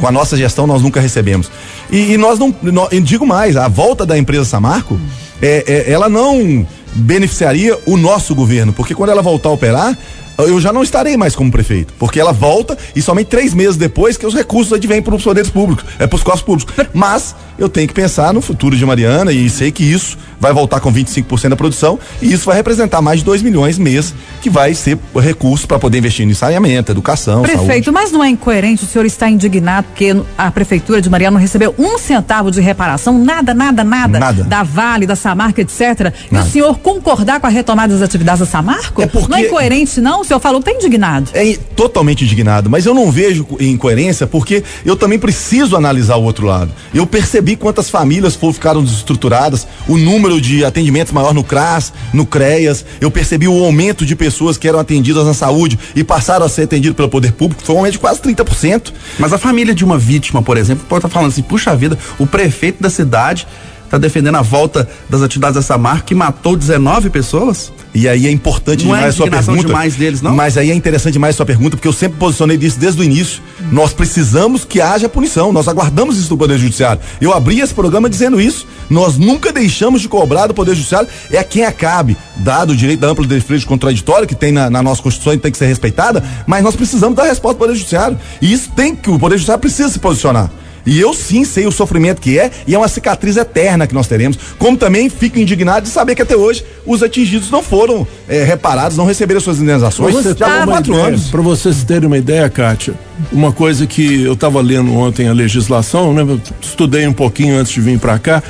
com 0.00 0.06
a 0.06 0.12
nossa 0.12 0.36
gestão, 0.36 0.66
nós 0.66 0.80
nunca 0.82 1.01
recebemos. 1.02 1.50
E, 1.90 2.12
e 2.12 2.16
nós 2.16 2.38
não, 2.38 2.54
não, 2.62 2.88
digo 3.02 3.26
mais, 3.26 3.56
a 3.56 3.68
volta 3.68 4.06
da 4.06 4.16
empresa 4.16 4.44
Samarco, 4.44 4.98
é, 5.40 5.64
é, 5.66 5.92
ela 5.92 6.08
não 6.08 6.66
beneficiaria 6.94 7.78
o 7.86 7.96
nosso 7.96 8.34
governo, 8.34 8.72
porque 8.72 8.94
quando 8.94 9.10
ela 9.10 9.22
voltar 9.22 9.48
a 9.48 9.52
operar, 9.52 9.98
eu 10.38 10.60
já 10.60 10.72
não 10.72 10.82
estarei 10.82 11.16
mais 11.16 11.36
como 11.36 11.50
prefeito, 11.50 11.92
porque 11.98 12.18
ela 12.18 12.32
volta 12.32 12.76
e 12.96 13.02
somente 13.02 13.28
três 13.28 13.54
meses 13.54 13.76
depois 13.76 14.16
que 14.16 14.26
os 14.26 14.34
recursos 14.34 14.72
advêm 14.72 15.02
para 15.02 15.14
os 15.14 15.22
poderes 15.22 15.50
públicos, 15.50 15.84
é 15.98 16.06
para 16.06 16.16
os 16.16 16.22
costos 16.22 16.42
públicos. 16.42 16.74
Mas 16.92 17.34
eu 17.58 17.68
tenho 17.68 17.88
que 17.88 17.94
pensar 17.94 18.32
no 18.32 18.40
futuro 18.40 18.76
de 18.76 18.84
Mariana 18.84 19.32
e 19.32 19.48
sei 19.50 19.70
que 19.70 19.84
isso 19.84 20.16
vai 20.42 20.52
voltar 20.52 20.80
com 20.80 20.92
25% 20.92 21.50
da 21.50 21.56
produção 21.56 21.98
e 22.20 22.32
isso 22.32 22.44
vai 22.46 22.56
representar 22.56 23.00
mais 23.00 23.20
de 23.20 23.24
2 23.24 23.42
milhões 23.42 23.78
mês, 23.78 24.12
que 24.42 24.50
vai 24.50 24.74
ser 24.74 24.98
recurso 25.20 25.68
para 25.68 25.78
poder 25.78 25.98
investir 25.98 26.28
em 26.28 26.34
saneamento, 26.34 26.90
educação, 26.90 27.42
Prefeito, 27.42 27.66
saúde. 27.84 27.90
mas 27.92 28.10
não 28.10 28.24
é 28.24 28.28
incoerente, 28.28 28.82
o 28.82 28.86
senhor 28.88 29.06
está 29.06 29.30
indignado 29.30 29.86
porque 29.86 30.14
a 30.36 30.50
prefeitura 30.50 31.00
de 31.00 31.08
Mariana 31.08 31.34
não 31.36 31.40
recebeu 31.40 31.72
um 31.78 31.96
centavo 31.96 32.50
de 32.50 32.60
reparação, 32.60 33.16
nada, 33.18 33.54
nada, 33.54 33.84
nada, 33.84 34.18
Nada. 34.18 34.42
da 34.42 34.64
Vale, 34.64 35.06
da 35.06 35.14
Samarco, 35.14 35.60
etc. 35.60 36.12
E 36.30 36.34
Nada. 36.34 36.46
o 36.46 36.50
senhor 36.50 36.78
concordar 36.80 37.38
com 37.40 37.46
a 37.46 37.50
retomada 37.50 37.92
das 37.94 38.02
atividades 38.02 38.40
da 38.40 38.46
Samarco? 38.46 39.00
É 39.00 39.06
porque- 39.06 39.28
Não 39.30 39.38
é 39.38 39.46
incoerente, 39.46 40.00
não? 40.00 40.22
O 40.22 40.24
senhor 40.24 40.40
falou 40.40 40.58
está 40.58 40.72
indignado. 40.72 41.30
é 41.34 41.56
totalmente 41.76 42.24
indignado, 42.24 42.68
mas 42.68 42.84
eu 42.84 42.92
não 42.94 43.12
vejo 43.12 43.44
co- 43.44 43.62
incoerência 43.62 44.26
porque 44.26 44.64
eu 44.84 44.96
também 44.96 45.18
preciso 45.20 45.76
analisar 45.76 46.16
o 46.16 46.24
outro 46.24 46.46
lado. 46.46 46.72
Eu 46.92 47.06
percebi 47.06 47.54
quantas 47.54 47.88
famílias 47.88 48.34
foram, 48.34 48.52
ficaram 48.52 48.82
desestruturadas, 48.82 49.66
o 49.86 49.96
número 49.96 50.31
de 50.40 50.64
atendimentos 50.64 51.12
maior 51.12 51.34
no 51.34 51.44
CRAS, 51.44 51.92
no 52.12 52.26
CREAS, 52.26 52.84
eu 53.00 53.10
percebi 53.10 53.48
o 53.48 53.64
aumento 53.64 54.04
de 54.04 54.14
pessoas 54.16 54.56
que 54.56 54.68
eram 54.68 54.78
atendidas 54.78 55.26
na 55.26 55.34
saúde 55.34 55.78
e 55.94 56.02
passaram 56.04 56.46
a 56.46 56.48
ser 56.48 56.62
atendidas 56.62 56.96
pelo 56.96 57.08
poder 57.08 57.32
público, 57.32 57.62
foi 57.62 57.74
um 57.74 57.78
aumento 57.78 57.92
de 57.92 57.98
quase 57.98 58.20
30%. 58.20 58.92
Mas 59.18 59.32
a 59.32 59.38
família 59.38 59.74
de 59.74 59.84
uma 59.84 59.98
vítima, 59.98 60.42
por 60.42 60.56
exemplo, 60.56 60.84
pode 60.88 61.00
estar 61.04 61.08
falando 61.08 61.30
assim: 61.30 61.42
puxa 61.42 61.74
vida, 61.74 61.98
o 62.18 62.26
prefeito 62.26 62.82
da 62.82 62.90
cidade 62.90 63.46
está 63.92 63.98
defendendo 63.98 64.36
a 64.36 64.42
volta 64.42 64.88
das 65.06 65.20
atividades 65.20 65.56
dessa 65.56 65.76
marca 65.76 66.04
que 66.06 66.14
matou 66.14 66.56
19 66.56 67.10
pessoas? 67.10 67.70
E 67.94 68.08
aí 68.08 68.26
é 68.26 68.30
importante 68.30 68.86
Não 68.86 68.94
é 68.96 69.00
demais 69.00 69.14
a 69.14 69.16
sua 69.18 69.30
pergunta. 69.30 69.66
demais 69.66 69.96
deles, 69.96 70.22
não? 70.22 70.34
Mas 70.34 70.56
aí 70.56 70.70
é 70.70 70.74
interessante 70.74 71.12
demais 71.12 71.34
a 71.34 71.36
sua 71.36 71.44
pergunta, 71.44 71.76
porque 71.76 71.86
eu 71.86 71.92
sempre 71.92 72.16
posicionei 72.18 72.56
disso 72.56 72.80
desde 72.80 72.98
o 73.02 73.04
início. 73.04 73.42
Nós 73.70 73.92
precisamos 73.92 74.64
que 74.64 74.80
haja 74.80 75.10
punição. 75.10 75.52
Nós 75.52 75.68
aguardamos 75.68 76.16
isso 76.16 76.30
do 76.30 76.38
Poder 76.38 76.56
Judiciário. 76.56 77.02
Eu 77.20 77.34
abri 77.34 77.60
esse 77.60 77.74
programa 77.74 78.08
dizendo 78.08 78.40
isso. 78.40 78.66
Nós 78.88 79.18
nunca 79.18 79.52
deixamos 79.52 80.00
de 80.00 80.08
cobrar 80.08 80.46
do 80.46 80.54
Poder 80.54 80.74
Judiciário. 80.74 81.08
É 81.30 81.36
a 81.36 81.44
quem 81.44 81.66
acabe, 81.66 82.16
dado 82.36 82.70
o 82.70 82.76
direito 82.76 83.00
da 83.00 83.08
ampla 83.08 83.26
defesa 83.26 83.60
de 83.60 83.66
contraditório 83.66 84.26
que 84.26 84.34
tem 84.34 84.52
na, 84.52 84.70
na 84.70 84.82
nossa 84.82 85.02
Constituição 85.02 85.34
e 85.34 85.38
tem 85.38 85.52
que 85.52 85.58
ser 85.58 85.66
respeitada, 85.66 86.24
mas 86.46 86.64
nós 86.64 86.74
precisamos 86.74 87.14
dar 87.14 87.24
resposta 87.24 87.56
do 87.56 87.58
Poder 87.58 87.74
Judiciário. 87.74 88.18
E 88.40 88.50
isso 88.50 88.70
tem 88.74 88.96
que, 88.96 89.10
o 89.10 89.18
Poder 89.18 89.34
Judiciário 89.36 89.60
precisa 89.60 89.90
se 89.90 89.98
posicionar. 89.98 90.50
E 90.84 91.00
eu 91.00 91.14
sim 91.14 91.44
sei 91.44 91.66
o 91.66 91.72
sofrimento 91.72 92.20
que 92.20 92.38
é, 92.38 92.50
e 92.66 92.74
é 92.74 92.78
uma 92.78 92.88
cicatriz 92.88 93.36
eterna 93.36 93.86
que 93.86 93.94
nós 93.94 94.06
teremos. 94.06 94.38
Como 94.58 94.76
também 94.76 95.08
fico 95.08 95.38
indignado 95.38 95.84
de 95.84 95.88
saber 95.88 96.14
que 96.14 96.22
até 96.22 96.36
hoje 96.36 96.64
os 96.84 97.02
atingidos 97.02 97.50
não 97.50 97.62
foram 97.62 98.06
eh, 98.28 98.44
reparados, 98.44 98.96
não 98.96 99.06
receberam 99.06 99.40
suas 99.40 99.58
indenizações. 99.58 100.14
Já 100.36 100.62
há 100.62 100.66
quatro 100.66 100.92
ideia, 100.92 101.08
anos. 101.08 101.28
Para 101.28 101.42
vocês 101.42 101.84
terem 101.84 102.06
uma 102.06 102.18
ideia, 102.18 102.48
Kátia, 102.50 102.94
uma 103.32 103.52
coisa 103.52 103.86
que 103.86 104.22
eu 104.22 104.32
estava 104.32 104.60
lendo 104.60 104.92
ontem 104.92 105.28
a 105.28 105.32
legislação, 105.32 106.12
né? 106.12 106.38
estudei 106.60 107.06
um 107.06 107.12
pouquinho 107.12 107.56
antes 107.56 107.72
de 107.72 107.80
vir 107.80 107.98
para 107.98 108.18
cá, 108.18 108.42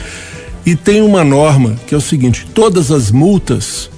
e 0.65 0.77
tem 0.77 1.03
uma 1.03 1.25
norma 1.25 1.77
que 1.87 1.95
é 1.95 1.99
o 1.99 2.01
seguinte: 2.01 2.47
todas 2.55 2.91
as 2.91 3.11
multas 3.11 3.91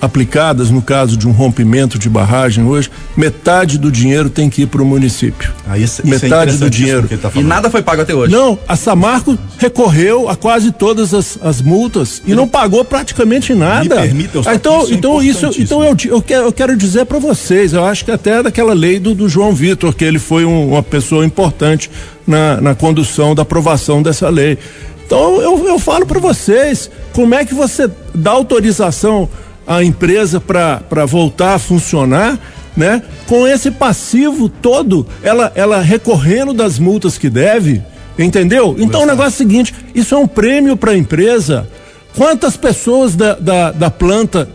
aplicadas 0.00 0.70
no 0.70 0.82
caso 0.82 1.16
de 1.16 1.26
um 1.26 1.32
rompimento 1.32 1.98
de 1.98 2.08
barragem 2.08 2.64
hoje, 2.64 2.90
metade 3.16 3.78
do 3.78 3.90
dinheiro 3.90 4.28
tem 4.28 4.48
que 4.50 4.62
ir 4.62 4.66
para 4.66 4.82
o 4.82 4.86
município. 4.86 5.52
Aí 5.66 5.82
isso- 5.82 6.02
isso 6.02 6.06
é 6.06 6.28
metade 6.28 6.52
do 6.52 6.66
interessantíssimo 6.66 6.70
dinheiro. 6.70 7.08
que 7.08 7.14
ele 7.14 7.22
tá 7.22 7.30
E 7.34 7.42
nada 7.42 7.70
foi 7.70 7.82
pago 7.82 8.02
até 8.02 8.14
hoje. 8.14 8.32
Não, 8.32 8.58
a 8.68 8.76
Samarco 8.76 9.38
recorreu 9.58 10.28
a 10.28 10.36
quase 10.36 10.70
todas 10.72 11.12
as, 11.14 11.38
as 11.42 11.60
multas 11.60 12.22
e 12.26 12.34
não 12.34 12.46
pagou 12.46 12.84
praticamente 12.84 13.54
nada. 13.54 13.82
Me 13.82 13.88
permita, 14.08 14.40
Ah, 14.46 14.54
então, 14.54 14.82
isso 14.82 14.92
é 14.92 14.96
então 14.96 15.22
isso, 15.22 15.46
então 15.62 15.82
eu, 15.82 15.96
eu, 16.06 16.22
quero, 16.22 16.44
eu 16.46 16.52
quero 16.52 16.76
dizer 16.76 17.06
para 17.06 17.18
vocês, 17.18 17.72
eu 17.72 17.84
acho 17.84 18.04
que 18.04 18.10
até 18.10 18.42
daquela 18.42 18.74
lei 18.74 18.98
do, 18.98 19.14
do 19.14 19.28
João 19.28 19.52
Vitor, 19.54 19.94
que 19.94 20.04
ele 20.04 20.18
foi 20.18 20.44
um- 20.44 20.70
uma 20.72 20.82
pessoa 20.82 21.24
importante 21.24 21.90
na, 22.26 22.60
na 22.60 22.74
condução 22.74 23.34
da 23.34 23.42
aprovação 23.42 24.02
dessa 24.02 24.28
lei. 24.28 24.58
Então 25.06 25.40
eu, 25.40 25.66
eu 25.68 25.78
falo 25.78 26.04
para 26.04 26.18
vocês, 26.18 26.90
como 27.12 27.34
é 27.34 27.44
que 27.44 27.54
você 27.54 27.88
dá 28.14 28.32
autorização 28.32 29.28
à 29.66 29.82
empresa 29.82 30.40
para 30.40 31.04
voltar 31.06 31.54
a 31.54 31.58
funcionar, 31.58 32.38
né? 32.76 33.02
Com 33.26 33.46
esse 33.46 33.70
passivo 33.70 34.48
todo, 34.48 35.06
ela, 35.22 35.50
ela 35.54 35.80
recorrendo 35.80 36.52
das 36.52 36.78
multas 36.78 37.18
que 37.18 37.28
deve, 37.28 37.82
entendeu? 38.18 38.76
Então 38.78 39.02
o 39.02 39.06
negócio 39.06 39.32
é 39.32 39.34
o 39.34 39.48
seguinte: 39.48 39.74
isso 39.94 40.14
é 40.14 40.18
um 40.18 40.26
prêmio 40.26 40.76
para 40.76 40.92
a 40.92 40.96
empresa. 40.96 41.68
Quantas 42.14 42.56
pessoas 42.56 43.14
da, 43.14 43.34
da, 43.34 43.72
da 43.72 43.90
planta 43.90 44.48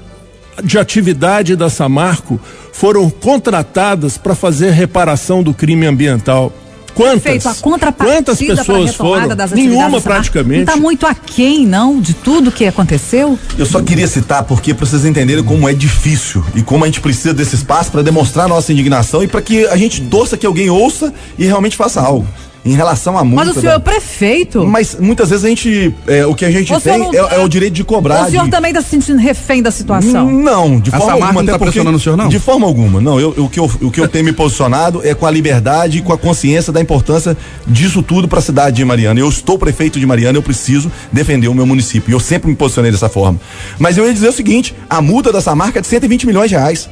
de 0.63 0.77
atividade 0.77 1.55
da 1.55 1.69
Samarco 1.69 2.39
foram 2.73 3.09
contratadas 3.09 4.17
para 4.17 4.33
fazer 4.33 4.71
reparação 4.71 5.43
do 5.43 5.53
crime 5.53 5.85
ambiental? 5.85 6.51
Quantas? 6.93 7.23
Feito 7.23 7.47
a 7.47 7.55
contrapartida 7.55 8.17
Quantas 8.17 8.37
para 8.37 8.53
a 8.53 8.57
pessoas 8.57 8.91
retomada 8.91 9.21
foram? 9.21 9.35
das 9.35 9.51
Nenhuma 9.51 10.01
praticamente. 10.01 10.65
Não 10.65 10.73
está 10.73 10.75
muito 10.75 11.05
aquém, 11.05 11.65
não, 11.65 11.99
de 11.99 12.13
tudo 12.13 12.51
que 12.51 12.65
aconteceu? 12.65 13.37
Eu 13.57 13.65
só 13.65 13.81
queria 13.81 14.07
citar 14.07 14.43
porque 14.43 14.73
para 14.73 14.85
vocês 14.85 15.05
entenderem 15.05 15.43
como 15.43 15.67
é 15.67 15.73
difícil 15.73 16.43
e 16.55 16.61
como 16.61 16.83
a 16.83 16.87
gente 16.87 17.01
precisa 17.01 17.33
desse 17.33 17.55
espaço 17.55 17.91
para 17.91 18.01
demonstrar 18.01 18.47
nossa 18.47 18.71
indignação 18.71 19.23
e 19.23 19.27
para 19.27 19.41
que 19.41 19.65
a 19.67 19.77
gente 19.77 20.01
torça 20.01 20.37
que 20.37 20.45
alguém 20.45 20.69
ouça 20.69 21.13
e 21.37 21.45
realmente 21.45 21.75
faça 21.75 22.01
algo. 22.01 22.27
Em 22.63 22.75
relação 22.75 23.17
à 23.17 23.23
multa. 23.23 23.45
Mas 23.45 23.57
o 23.57 23.59
senhor 23.59 23.71
é 23.71 23.73
da- 23.73 23.77
o 23.79 23.81
prefeito. 23.81 24.63
Mas 24.67 24.95
muitas 24.99 25.29
vezes 25.31 25.43
a 25.43 25.47
gente. 25.49 25.95
é, 26.05 26.25
o 26.27 26.35
que 26.35 26.45
a 26.45 26.51
gente 26.51 26.71
O 26.71 26.79
tem 26.79 26.99
não- 26.99 27.11
é, 27.11 27.35
é 27.35 27.39
o 27.39 27.49
direito 27.49 27.73
de 27.73 27.83
cobrar. 27.83 28.27
o 28.27 28.29
senhor 28.29 28.45
de- 28.45 28.51
também 28.51 28.69
está 28.69 28.83
se 28.83 28.89
sentindo 28.89 29.17
refém 29.19 29.63
da 29.63 29.71
situação? 29.71 30.29
Não, 30.31 30.79
de 30.79 30.91
forma 30.91 31.11
alguma. 31.13 31.33
não 31.33 31.41
até 31.41 31.51
tá 31.53 31.57
porque- 31.57 31.71
pressionando 31.71 31.97
o 31.97 31.99
senhor, 31.99 32.15
não? 32.15 32.29
De 32.29 32.37
forma 32.37 32.67
alguma. 32.67 33.01
Não, 33.01 33.19
eu, 33.19 33.29
o, 33.35 33.49
que 33.49 33.59
eu, 33.59 33.65
o 33.81 33.89
que 33.89 33.99
eu 33.99 34.07
tenho 34.07 34.25
me 34.25 34.31
posicionado 34.31 35.01
é 35.03 35.15
com 35.15 35.25
a 35.25 35.31
liberdade 35.31 35.97
e 35.97 36.01
com 36.03 36.13
a 36.13 36.17
consciência 36.19 36.71
da 36.71 36.79
importância 36.79 37.35
disso 37.65 38.03
tudo 38.03 38.27
para 38.27 38.37
a 38.37 38.41
cidade 38.43 38.75
de 38.75 38.85
Mariana. 38.85 39.19
Eu 39.19 39.27
estou 39.29 39.57
prefeito 39.57 39.99
de 39.99 40.05
Mariana, 40.05 40.37
eu 40.37 40.43
preciso 40.43 40.91
defender 41.11 41.47
o 41.47 41.55
meu 41.55 41.65
município. 41.65 42.11
E 42.11 42.13
eu 42.13 42.19
sempre 42.19 42.47
me 42.49 42.55
posicionei 42.55 42.91
dessa 42.91 43.09
forma. 43.09 43.39
Mas 43.79 43.97
eu 43.97 44.05
ia 44.05 44.13
dizer 44.13 44.29
o 44.29 44.33
seguinte: 44.33 44.75
a 44.87 45.01
multa 45.01 45.33
dessa 45.33 45.55
marca 45.55 45.79
é 45.79 45.81
de 45.81 45.87
120 45.87 46.27
milhões 46.27 46.49
de 46.49 46.55
reais. 46.55 46.87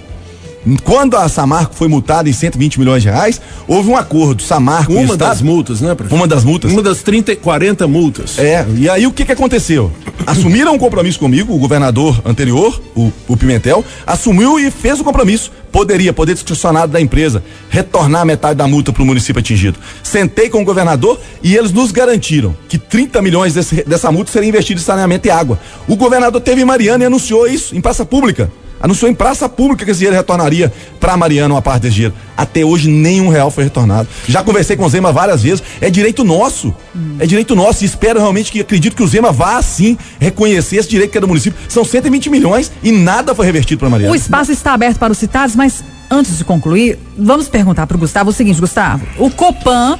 Quando 0.84 1.15
a 1.15 1.28
Samarco 1.30 1.74
foi 1.74 1.88
multada 1.88 2.30
em 2.30 2.34
120 2.34 2.80
milhões 2.80 3.02
de 3.02 3.10
reais, 3.10 3.39
houve 3.67 3.89
um 3.89 3.95
acordo. 3.95 4.43
Samarco 4.43 4.91
Uma 4.91 5.04
Estado- 5.04 5.17
das 5.30 5.41
multas, 5.41 5.80
né, 5.82 5.95
prefeito? 5.95 6.15
Uma 6.15 6.28
das 6.28 6.43
multas. 6.43 6.72
Uma 6.72 6.82
das 6.84 7.02
30 7.02 7.32
e 7.32 7.36
40 7.36 7.88
multas. 7.88 8.38
É, 8.38 8.65
e 8.76 8.89
aí 8.89 9.08
o 9.08 9.12
que 9.12 9.24
que 9.26 9.32
aconteceu? 9.32 9.91
Assumiram 10.28 10.74
um 10.74 10.78
compromisso 10.78 11.17
comigo, 11.17 11.54
o 11.54 11.58
governador 11.58 12.22
anterior, 12.26 12.80
o, 12.95 13.12
o 13.28 13.38
Pimentel, 13.38 13.84
assumiu 14.06 14.60
e 14.60 14.69
fez 14.69 15.00
o 15.00 15.04
compromisso. 15.04 15.52
Poderia, 15.72 16.12
poder 16.12 16.34
discricionário 16.34 16.89
da 16.91 17.00
empresa, 17.00 17.43
retornar 17.69 18.26
metade 18.26 18.56
da 18.58 18.67
multa 18.67 18.91
para 18.91 19.02
o 19.02 19.06
município 19.06 19.39
atingido. 19.39 19.80
Sentei 20.04 20.50
com 20.50 20.62
o 20.62 20.65
governador 20.65 21.19
e 21.41 21.56
eles 21.56 21.72
nos 21.72 21.91
garantiram 21.91 22.56
que 22.67 22.78
30 22.78 23.22
milhões 23.22 23.54
desse- 23.54 23.84
dessa 23.86 24.12
multa 24.12 24.32
seria 24.32 24.50
investido 24.50 24.80
em 24.80 24.84
saneamento 24.84 25.28
e 25.28 25.32
água. 25.32 25.60
O 25.88 25.95
governador 25.95 26.41
teve 26.41 26.62
em 26.62 26.65
Mariana 26.65 27.04
e 27.04 27.08
anunciou 27.08 27.48
isso 27.48 27.76
em 27.76 27.82
praça 27.82 28.04
pública. 28.04 28.52
Anunciou 28.82 29.10
em 29.10 29.13
praça 29.13 29.48
pública 29.50 29.86
que 29.86 29.92
esse 29.92 30.00
dinheiro 30.00 30.15
retornaria 30.15 30.72
para 31.00 31.18
Mariana 31.18 31.54
uma 31.54 31.62
parte 31.62 31.84
desse 31.84 31.96
dinheiro. 31.96 32.15
Até 32.36 32.63
hoje 32.63 32.89
nenhum 32.89 33.30
real 33.30 33.52
foi 33.52 33.65
retornado. 33.65 34.08
Já 34.28 34.44
conversei 34.44 34.78
com 34.78 34.86
o 34.86 34.89
Zema 34.89 35.12
várias 35.12 35.44
vezes. 35.44 35.63
É 35.82 35.89
direito 35.89 36.24
nosso. 36.24 36.74
É 37.20 37.26
direito 37.26 37.56
nosso. 37.56 37.84
E 37.84 37.86
espero 37.86 38.20
realmente 38.20 38.52
que 38.52 38.62
acredito 38.62 38.96
que 38.96 39.04
o 39.04 39.08
Zema 39.08 39.32
vá 39.32 39.62
sim 39.62 39.98
reconhecer 40.20 40.78
esse 40.78 40.89
direito 40.89 41.12
que 41.12 41.18
é 41.18 41.22
do 41.22 41.28
município. 41.28 41.60
São 41.68 41.84
120 41.84 42.30
milhões 42.30 42.72
e 42.82 42.92
nada 42.92 43.36
foi 43.36 43.46
revertido 43.46 43.80
para 43.80 43.89
Mariana. 43.89 44.12
O 44.13 44.15
espaço 44.15 44.52
está 44.52 44.74
aberto 44.74 44.98
para 44.98 45.12
os 45.12 45.18
citados, 45.18 45.56
mas 45.56 45.84
antes 46.10 46.38
de 46.38 46.44
concluir, 46.44 46.98
vamos 47.18 47.48
perguntar 47.48 47.86
para 47.86 47.96
o 47.96 48.00
Gustavo 48.00 48.30
o 48.30 48.34
seguinte, 48.34 48.60
Gustavo. 48.60 49.06
O 49.18 49.30
Copan, 49.30 49.98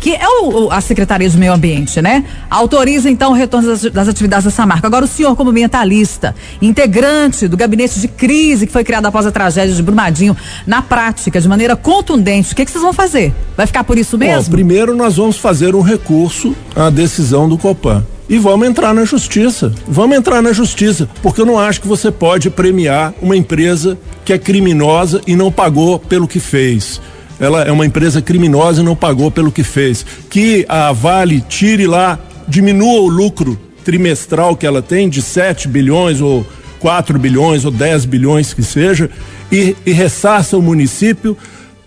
que 0.00 0.14
é 0.14 0.26
o- 0.28 0.66
o- 0.66 0.70
a 0.72 0.80
Secretaria 0.80 1.28
de 1.28 1.36
Meio 1.36 1.52
Ambiente, 1.52 2.00
né? 2.00 2.24
Autoriza 2.48 3.10
então 3.10 3.32
o 3.32 3.34
retorno 3.34 3.68
das, 3.68 3.82
das 3.82 4.08
atividades 4.08 4.44
dessa 4.44 4.64
marca. 4.66 4.86
Agora, 4.86 5.04
o 5.04 5.08
senhor, 5.08 5.34
como 5.36 5.50
ambientalista, 5.50 6.34
integrante 6.60 7.48
do 7.48 7.56
gabinete 7.56 7.98
de 8.00 8.08
crise 8.08 8.66
que 8.66 8.72
foi 8.72 8.84
criado 8.84 9.06
após 9.06 9.26
a 9.26 9.30
tragédia 9.32 9.74
de 9.74 9.82
Brumadinho, 9.82 10.36
na 10.66 10.80
prática, 10.82 11.40
de 11.40 11.48
maneira 11.48 11.74
contundente, 11.76 12.52
o 12.52 12.56
que, 12.56 12.64
que 12.64 12.70
vocês 12.70 12.82
vão 12.82 12.92
fazer? 12.92 13.34
Vai 13.56 13.66
ficar 13.66 13.84
por 13.84 13.98
isso 13.98 14.16
Bom, 14.16 14.24
mesmo? 14.24 14.50
primeiro 14.52 14.94
nós 14.94 15.16
vamos 15.16 15.36
fazer 15.36 15.74
um 15.74 15.80
recurso 15.82 16.54
à 16.76 16.88
decisão 16.90 17.48
do 17.48 17.58
Copan. 17.58 18.04
E 18.28 18.38
vamos 18.38 18.68
entrar 18.68 18.94
na 18.94 19.04
justiça. 19.04 19.72
Vamos 19.88 20.16
entrar 20.16 20.40
na 20.40 20.52
justiça. 20.52 21.08
Porque 21.20 21.40
eu 21.40 21.46
não 21.46 21.58
acho 21.58 21.80
que 21.80 21.88
você 21.88 22.12
pode 22.12 22.48
premiar 22.48 23.12
uma 23.20 23.36
empresa 23.36 23.98
que 24.24 24.32
é 24.32 24.38
criminosa 24.38 25.20
e 25.26 25.34
não 25.34 25.50
pagou 25.50 25.98
pelo 25.98 26.28
que 26.28 26.38
fez. 26.38 27.00
Ela 27.40 27.62
é 27.64 27.72
uma 27.72 27.86
empresa 27.86 28.20
criminosa 28.20 28.82
e 28.82 28.84
não 28.84 28.94
pagou 28.94 29.30
pelo 29.30 29.50
que 29.50 29.64
fez. 29.64 30.04
Que 30.28 30.64
a 30.68 30.92
Vale 30.92 31.40
tire 31.40 31.86
lá, 31.86 32.18
diminua 32.46 33.00
o 33.00 33.08
lucro 33.08 33.58
trimestral 33.84 34.54
que 34.56 34.66
ela 34.66 34.82
tem 34.82 35.08
de 35.08 35.22
7 35.22 35.66
bilhões 35.66 36.20
ou 36.20 36.46
4 36.80 37.18
bilhões 37.18 37.64
ou 37.64 37.70
10 37.70 38.04
bilhões 38.04 38.52
que 38.52 38.62
seja 38.62 39.08
e, 39.50 39.74
e 39.86 39.92
ressarça 39.92 40.56
o 40.56 40.62
município 40.62 41.36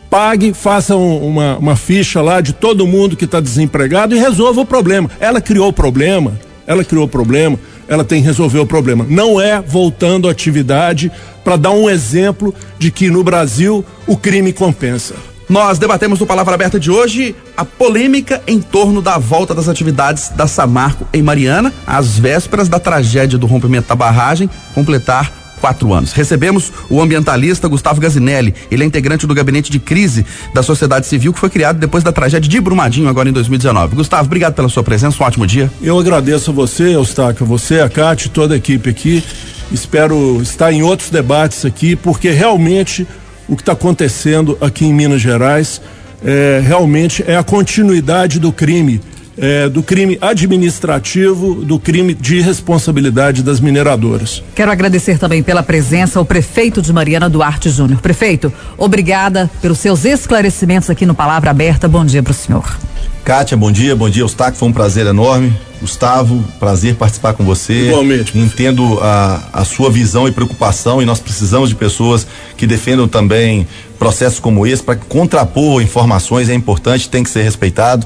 pague, 0.10 0.54
faça 0.54 0.96
um- 0.96 1.26
uma, 1.28 1.58
uma 1.58 1.76
ficha 1.76 2.22
lá 2.22 2.42
de 2.42 2.54
todo 2.54 2.86
mundo 2.86 3.16
que 3.16 3.26
está 3.26 3.40
desempregado 3.40 4.16
e 4.16 4.20
resolva 4.20 4.62
o 4.62 4.66
problema. 4.66 5.10
Ela 5.20 5.42
criou 5.42 5.70
o 5.70 5.74
problema, 5.74 6.34
ela 6.68 6.84
criou 6.84 7.06
o 7.06 7.08
problema, 7.08 7.58
ela 7.88 8.04
tem 8.04 8.22
que 8.22 8.28
resolver 8.28 8.60
o 8.60 8.66
problema. 8.66 9.06
Não 9.10 9.42
é 9.42 9.60
voltando 9.62 10.28
à 10.28 10.32
atividade 10.32 11.12
para 11.44 11.56
dar 11.56 11.72
um 11.72 11.90
exemplo 11.90 12.54
de 12.78 12.92
que 12.92 13.10
no 13.10 13.24
Brasil 13.24 13.84
o 14.06 14.16
crime 14.16 14.54
compensa. 14.54 15.16
Nós 15.54 15.78
debatemos 15.78 16.20
no 16.20 16.26
Palavra 16.26 16.56
Aberta 16.56 16.80
de 16.80 16.90
hoje 16.90 17.36
a 17.56 17.64
polêmica 17.64 18.42
em 18.48 18.60
torno 18.60 19.04
da 19.04 19.20
volta 19.20 19.54
das 19.54 19.70
atividades 19.70 20.30
da 20.30 20.48
Samarco 20.48 21.08
em 21.14 21.22
Mariana, 21.22 21.72
às 21.86 22.18
vésperas 22.18 22.68
da 22.68 22.80
tragédia 22.80 23.38
do 23.38 23.46
rompimento 23.46 23.88
da 23.88 23.94
barragem, 23.94 24.50
completar 24.74 25.32
quatro 25.62 25.94
anos. 25.94 26.12
Recebemos 26.12 26.74
o 26.90 27.00
ambientalista 27.00 27.68
Gustavo 27.68 28.02
Gazinelli. 28.02 28.56
Ele 28.72 28.82
é 28.82 28.88
integrante 28.88 29.28
do 29.28 29.36
gabinete 29.36 29.72
de 29.72 29.78
crise 29.78 30.26
da 30.56 30.64
sociedade 30.64 31.06
civil 31.06 31.32
que 31.32 31.40
foi 31.40 31.52
criado 31.52 31.78
depois 31.78 32.04
da 32.04 32.12
tragédia 32.12 32.50
de 32.50 32.60
Brumadinho, 32.60 33.08
agora 33.08 33.30
em 33.30 33.32
2019. 33.32 33.96
Gustavo, 33.96 34.26
obrigado 34.26 34.56
pela 34.56 34.70
sua 34.70 34.82
presença. 34.82 35.22
Um 35.22 35.28
ótimo 35.28 35.46
dia. 35.46 35.72
Eu 35.84 36.00
agradeço 36.00 36.50
a 36.50 36.54
você, 36.56 36.96
Eustáquio, 36.96 37.46
você, 37.46 37.80
a 37.80 37.88
Cátia, 37.88 38.28
toda 38.34 38.56
a 38.56 38.58
equipe 38.58 38.90
aqui. 38.90 39.24
Espero 39.72 40.42
estar 40.42 40.74
em 40.74 40.82
outros 40.82 41.12
debates 41.12 41.64
aqui, 41.64 41.96
porque 41.96 42.32
realmente 42.32 43.08
o 43.54 43.56
que 43.56 43.62
está 43.62 43.74
acontecendo 43.74 44.58
aqui 44.60 44.86
em 44.86 44.94
Minas 44.94 45.22
Gerais 45.22 45.82
é, 46.24 46.62
realmente 46.66 47.24
é 47.28 47.38
a 47.38 47.44
continuidade 47.44 48.40
do 48.40 48.52
crime, 48.52 49.02
é, 49.38 49.68
do 49.70 49.84
crime 49.84 50.18
administrativo, 50.22 51.56
do 51.56 51.80
crime 51.80 52.14
de 52.14 52.42
responsabilidade 52.42 53.44
das 53.44 53.60
mineradoras. 53.60 54.44
Quero 54.56 54.72
agradecer 54.72 55.18
também 55.18 55.44
pela 55.44 55.62
presença 55.62 56.20
ao 56.20 56.26
prefeito 56.26 56.82
de 56.82 56.92
Mariana 56.92 57.30
Duarte 57.30 57.70
Júnior. 57.70 58.02
Prefeito, 58.02 58.52
obrigada 58.78 59.50
pelos 59.62 59.80
seus 59.80 60.06
esclarecimentos 60.06 60.90
aqui 60.90 61.06
no 61.06 61.14
Palavra 61.14 61.52
Aberta. 61.52 61.88
Bom 61.88 62.06
dia 62.06 62.24
para 62.24 62.32
o 62.32 62.36
senhor. 62.36 62.93
Kátia, 63.24 63.56
bom 63.56 63.72
dia, 63.72 63.96
bom 63.96 64.10
dia, 64.10 64.24
Eustáquio, 64.24 64.60
foi 64.60 64.68
um 64.68 64.74
prazer 64.74 65.08
enorme. 65.08 65.54
Gustavo, 65.80 66.44
prazer 66.60 66.96
participar 66.96 67.34
com 67.34 67.44
você. 67.44 67.88
Igualmente. 67.88 68.38
Entendo 68.38 69.00
a, 69.02 69.44
a 69.52 69.66
sua 69.66 69.90
visão 69.90 70.28
e 70.28 70.32
preocupação 70.32 71.02
e 71.02 71.06
nós 71.06 71.20
precisamos 71.20 71.70
de 71.70 71.76
pessoas 71.76 72.26
que 72.56 72.66
defendam 72.66 73.08
também 73.08 73.68
processos 74.00 74.40
como 74.40 74.66
esse 74.68 74.84
para 74.84 74.96
contrapor 74.96 75.82
informações 75.82 76.50
é 76.50 76.54
importante, 76.54 77.10
tem 77.10 77.24
que 77.24 77.30
ser 77.30 77.44
respeitado 77.44 78.06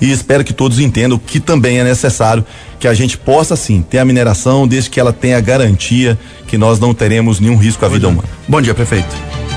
e 0.00 0.10
espero 0.10 0.44
que 0.44 0.52
todos 0.52 0.78
entendam 0.78 1.18
que 1.18 1.40
também 1.40 1.78
é 1.78 1.84
necessário 1.84 2.44
que 2.78 2.86
a 2.86 2.94
gente 2.94 3.16
possa 3.16 3.56
sim 3.56 3.82
ter 3.82 3.98
a 3.98 4.04
mineração 4.04 4.66
desde 4.66 4.90
que 4.90 5.00
ela 5.00 5.12
tenha 5.12 5.40
garantia 5.40 6.18
que 6.46 6.58
nós 6.58 6.78
não 6.78 6.92
teremos 6.94 7.40
nenhum 7.40 7.56
risco 7.56 7.84
à 7.84 7.88
vida 7.88 8.08
humana. 8.08 8.28
Bom 8.46 8.60
dia, 8.60 8.74
prefeito. 8.74 9.47